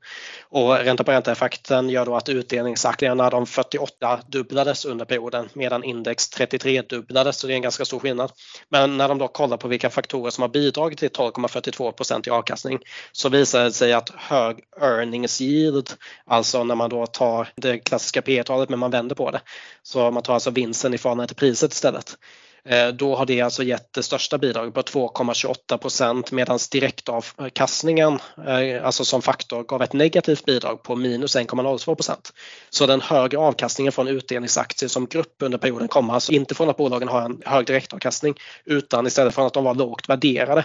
Och 0.49 0.77
ränta 0.77 1.05
på 1.05 1.13
ränta-effekten 1.13 1.89
gör 1.89 2.07
då 2.07 2.17
att 2.17 2.29
utdelningsaktierna 2.29 3.31
de 3.31 3.47
48 3.47 4.21
dubblades 4.27 4.85
under 4.85 5.05
perioden 5.05 5.49
medan 5.53 5.85
index 5.85 6.29
33 6.29 6.83
dubblades 6.83 7.39
så 7.39 7.47
det 7.47 7.53
är 7.53 7.55
en 7.55 7.63
ganska 7.63 7.85
stor 7.85 7.99
skillnad. 7.99 8.33
Men 8.69 8.97
när 8.97 9.09
de 9.09 9.19
då 9.19 9.29
kollar 9.29 9.57
på 9.57 9.69
vilka 9.69 9.91
faktorer 9.91 10.31
som 10.31 10.43
har 10.43 10.49
bidragit 10.49 10.99
till 10.99 11.09
12,42% 11.09 12.29
i 12.29 12.31
avkastning 12.31 12.79
så 13.13 13.29
visar 13.29 13.65
det 13.65 13.73
sig 13.73 13.93
att 13.93 14.11
hög 14.17 14.61
earnings 14.81 15.41
yield, 15.41 15.91
alltså 16.25 16.65
när 16.65 16.75
man 16.75 16.91
då 16.91 17.07
tar 17.07 17.49
det 17.57 17.79
klassiska 17.79 18.23
P 18.23 18.43
talet 18.43 18.69
men 18.69 18.79
man 18.79 18.91
vänder 18.91 19.15
på 19.15 19.31
det. 19.31 19.41
Så 19.83 20.11
man 20.11 20.23
tar 20.23 20.35
alltså 20.35 20.51
vinsten 20.51 20.95
i 20.95 20.99
förhållande 20.99 21.27
till 21.27 21.37
priset 21.37 21.52
istället. 21.53 22.17
Eh, 22.65 22.89
då 22.89 23.17
har 23.17 23.27
det 23.27 23.41
alltså 23.41 23.63
gett 23.63 23.93
det 23.93 24.03
största 24.03 24.39
bidraget 24.39 24.75
på 24.75 24.83
2,28 24.83 25.77
procent 25.77 26.33
medan 26.33 26.59
direktavkastningen, 26.73 28.19
eh, 28.47 28.87
alltså 28.87 29.05
som 29.05 29.23
faktor, 29.23 29.63
gav 29.63 29.83
ett 29.83 29.93
negativt 29.93 30.45
bidrag 30.45 30.83
på 30.83 30.97
minus 30.97 31.37
1,02 31.37 31.95
procent. 31.95 32.33
Så 32.71 32.87
den 32.87 33.01
högre 33.01 33.39
avkastningen 33.39 33.93
från 33.93 34.09
utdelningsaktier 34.09 34.89
som 34.89 35.07
grupp 35.07 35.35
under 35.41 35.59
perioden 35.59 35.89
kommer 35.89 36.15
alltså 36.15 36.33
inte 36.33 36.55
från 36.55 36.71
att 36.71 36.77
bolagen 36.77 37.09
har 37.09 37.23
en 37.23 37.43
hög 37.47 37.67
direktavkastning 37.67 38.35
utan 38.65 39.07
istället 39.07 39.35
från 39.35 39.47
att 39.47 39.55
de 39.55 39.65
var 39.65 39.75
lågt 39.75 40.09
värderade. 40.09 40.65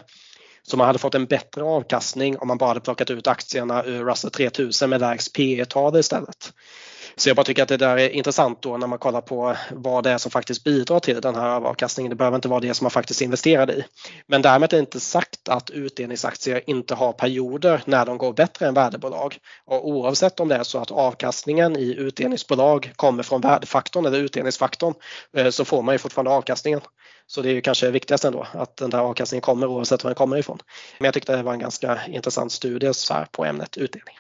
Så 0.64 0.78
man 0.78 0.88
hade 0.88 1.00
fått 1.00 1.16
en 1.16 1.26
bättre 1.26 1.64
avkastning 1.64 2.38
om 2.38 2.48
man 2.48 2.58
bara 2.58 2.68
hade 2.68 2.80
plockat 2.80 3.10
ut 3.10 3.28
aktierna 3.28 3.84
ur 3.84 4.06
Russell 4.06 4.32
3000 4.32 4.90
med 4.90 5.02
lägst 5.02 5.34
P 5.34 5.60
E-tal 5.60 5.98
istället. 6.00 6.54
Så 7.18 7.30
jag 7.30 7.36
bara 7.36 7.44
tycker 7.44 7.64
att 7.64 7.70
det 7.70 7.78
där 7.78 7.98
är 7.98 8.10
intressant 8.10 8.62
då 8.62 8.78
när 8.78 8.88
man 8.88 9.00
kollar 9.00 9.22
på 9.22 9.56
vad 9.72 10.04
det 10.04 10.12
är 10.12 10.18
som 10.18 10.32
faktiskt 10.32 10.64
bidrar 10.64 11.00
till 11.00 11.22
den 11.22 11.36
här 11.36 11.50
avkastningen. 11.50 12.10
Det 12.10 12.16
behöver 12.16 12.36
inte 12.36 12.48
vara 12.48 12.60
det 12.60 12.74
som 12.74 12.86
man 12.86 12.92
faktiskt 12.92 13.22
investerade 13.22 13.74
i. 13.74 13.84
Men 14.28 14.42
därmed 14.42 14.74
är 14.74 14.78
det 14.78 14.80
inte 14.80 15.00
sagt 15.00 15.50
att 15.50 15.70
utdelningsaktier 15.70 16.62
inte 16.68 16.96
har 16.96 17.14
perioder 17.14 17.82
när 17.86 18.06
de 18.06 18.18
går 18.18 18.34
bättre 18.34 18.68
än 18.68 18.74
värdebolag. 18.74 19.38
Och 19.66 19.88
oavsett 19.88 20.40
om 20.40 20.48
det 20.48 20.56
är 20.56 20.64
så 20.64 20.80
att 20.80 20.92
avkastningen 20.92 21.78
i 21.78 21.96
utdelningsbolag 21.98 22.92
kommer 22.96 23.24
från 23.24 23.42
värdefaktorn 23.42 24.06
eller 24.06 24.20
utdelningsfaktorn 24.20 24.94
eh, 25.38 25.50
så 25.50 25.66
får 25.66 25.82
man 25.82 25.96
ju 25.96 26.00
fortfarande 26.00 26.32
avkastningen. 26.32 26.82
Så 27.28 27.42
det 27.42 27.50
är 27.50 27.54
ju 27.54 27.62
kanske 27.62 27.92
viktigast 27.92 28.26
ändå 28.26 28.48
att 28.52 28.78
den 28.78 28.90
där 28.90 29.00
avkastningen 29.00 29.42
kommer 29.42 29.68
oavsett 29.68 30.04
var 30.04 30.10
den 30.10 30.16
kommer 30.16 30.38
ifrån. 30.38 30.60
Men 31.00 31.06
jag 31.06 31.14
tyckte 31.14 31.36
det 31.36 31.44
var 31.44 31.54
en 31.54 31.60
ganska 31.60 32.00
intressant 32.08 32.52
studie 32.52 32.94
så 32.94 33.14
här 33.14 33.28
på 33.32 33.46
ämnet 33.46 33.78
utdelning. 33.78 34.16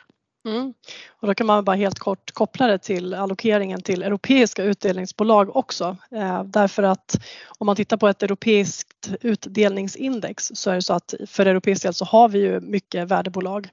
Mm. 0.47 0.73
Och 1.19 1.27
då 1.27 1.33
kan 1.33 1.47
man 1.47 1.63
bara 1.63 1.75
helt 1.75 1.99
kort 1.99 2.31
koppla 2.31 2.67
det 2.67 2.77
till 2.77 3.13
allokeringen 3.13 3.81
till 3.81 4.03
europeiska 4.03 4.63
utdelningsbolag 4.63 5.55
också. 5.55 5.97
Eh, 6.11 6.43
därför 6.43 6.83
att 6.83 7.19
om 7.57 7.65
man 7.65 7.75
tittar 7.75 7.97
på 7.97 8.07
ett 8.07 8.23
europeiskt 8.23 9.09
utdelningsindex 9.21 10.51
så 10.53 10.71
är 10.71 10.75
det 10.75 10.81
så 10.81 10.93
att 10.93 11.13
för 11.27 11.45
europeisk 11.45 11.83
del 11.83 11.93
så 11.93 12.05
har 12.05 12.29
vi 12.29 12.39
ju 12.39 12.59
mycket 12.59 13.07
värdebolag 13.07 13.69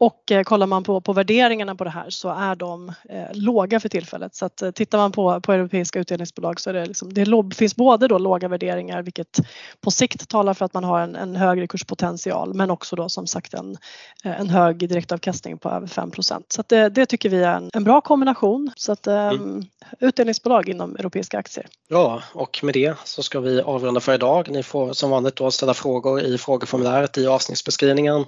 och 0.00 0.32
eh, 0.32 0.42
kollar 0.42 0.66
man 0.66 0.84
på, 0.84 1.00
på 1.00 1.12
värderingarna 1.12 1.74
på 1.74 1.84
det 1.84 1.90
här 1.90 2.10
så 2.10 2.28
är 2.28 2.54
de 2.54 2.88
eh, 3.08 3.26
låga 3.32 3.80
för 3.80 3.88
tillfället. 3.88 4.34
Så 4.34 4.46
att, 4.46 4.62
eh, 4.62 4.70
tittar 4.70 4.98
man 4.98 5.12
på, 5.12 5.40
på 5.40 5.52
europeiska 5.52 5.98
utdelningsbolag 5.98 6.60
så 6.60 6.70
är 6.70 6.74
det, 6.74 6.86
liksom, 6.86 7.12
det 7.12 7.54
finns 7.54 7.76
både 7.76 8.08
då 8.08 8.18
låga 8.18 8.48
värderingar 8.48 9.02
vilket 9.02 9.40
på 9.80 9.90
sikt 9.90 10.28
talar 10.28 10.54
för 10.54 10.64
att 10.64 10.74
man 10.74 10.84
har 10.84 11.00
en, 11.00 11.16
en 11.16 11.36
högre 11.36 11.66
kurspotential 11.66 12.54
men 12.54 12.70
också 12.70 12.96
då 12.96 13.08
som 13.08 13.26
sagt 13.26 13.54
en, 13.54 13.76
eh, 14.24 14.40
en 14.40 14.48
hög 14.48 14.88
direktavkastning 14.88 15.58
på 15.58 15.70
över 15.70 15.86
5 15.86 16.10
så 16.22 16.60
att 16.60 16.68
det, 16.68 16.88
det 16.88 17.06
tycker 17.06 17.28
vi 17.28 17.42
är 17.42 17.56
en, 17.56 17.70
en 17.72 17.84
bra 17.84 18.00
kombination. 18.00 18.70
Så 18.76 18.92
att, 18.92 19.06
mm. 19.06 19.64
Utdelningsbolag 20.00 20.68
inom 20.68 20.96
europeiska 20.96 21.38
aktier. 21.38 21.66
Ja, 21.88 22.22
och 22.32 22.60
med 22.62 22.74
det 22.74 22.94
så 23.04 23.22
ska 23.22 23.40
vi 23.40 23.60
avrunda 23.60 24.00
för 24.00 24.14
idag. 24.14 24.50
Ni 24.50 24.62
får 24.62 24.92
som 24.92 25.10
vanligt 25.10 25.36
då 25.36 25.50
ställa 25.50 25.74
frågor 25.74 26.20
i 26.20 26.38
frågeformuläret 26.38 27.18
i 27.18 27.26
avsnittsbeskrivningen 27.26 28.24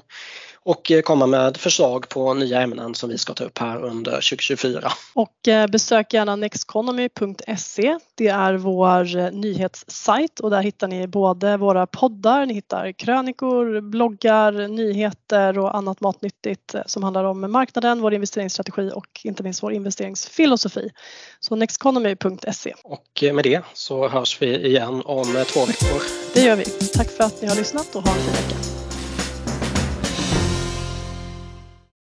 och 0.65 0.91
eh, 0.91 1.01
komma 1.01 1.27
med 1.27 1.57
förslag 1.57 2.09
på 2.09 2.35
nya 2.35 2.61
ämnen 2.61 2.95
som 2.95 3.11
vi 3.11 3.19
ska 3.19 3.35
ta 3.35 3.45
upp 3.45 3.59
här 3.59 3.85
under 3.85 4.13
2024. 4.13 4.93
Och 5.15 5.49
eh, 5.49 5.67
besök 5.67 6.15
gärna 6.15 6.37
nexteconomy.se. 6.37 7.99
Det 8.15 8.29
är 8.29 8.55
vår 8.55 9.17
eh, 9.17 9.31
nyhetssajt 9.31 10.41
och 10.41 10.51
där 10.51 10.63
hittar 10.63 10.89
ni 10.89 11.07
både 11.07 11.57
våra 11.57 11.87
poddar, 11.87 12.47
ni 12.47 12.55
hittar 12.55 12.93
krönikor, 12.93 13.81
bloggar, 13.81 14.69
nyheter 14.69 15.59
och 15.59 15.77
annat 15.77 16.01
matnyttigt 16.01 16.75
som 16.87 17.03
handlar 17.03 17.25
om 17.25 17.53
marknaden, 17.53 18.01
vår 18.01 18.15
investeringsstrategi 18.15 18.91
och 18.95 19.21
inte 19.25 19.43
minst 19.43 19.63
vår 19.63 19.73
investeringsfilosofi. 19.73 20.91
Så 21.41 21.57
nexteconomy.se. 21.57 22.75
Och 22.85 23.25
med 23.35 23.45
det 23.45 23.63
så 23.75 24.09
hörs 24.09 24.43
vi 24.43 24.67
igen 24.67 25.03
om 25.05 25.25
två 25.25 25.65
veckor. 25.65 26.03
Det 26.35 26.43
gör 26.43 26.57
vi. 26.57 26.65
Tack 26.95 27.09
för 27.11 27.25
att 27.25 27.43
ni 27.43 27.49
har 27.49 27.57
lyssnat 27.57 27.97
och 27.97 28.03
ha 28.03 28.13
en 28.13 28.19
fin 28.19 28.33
vecka. 28.33 28.90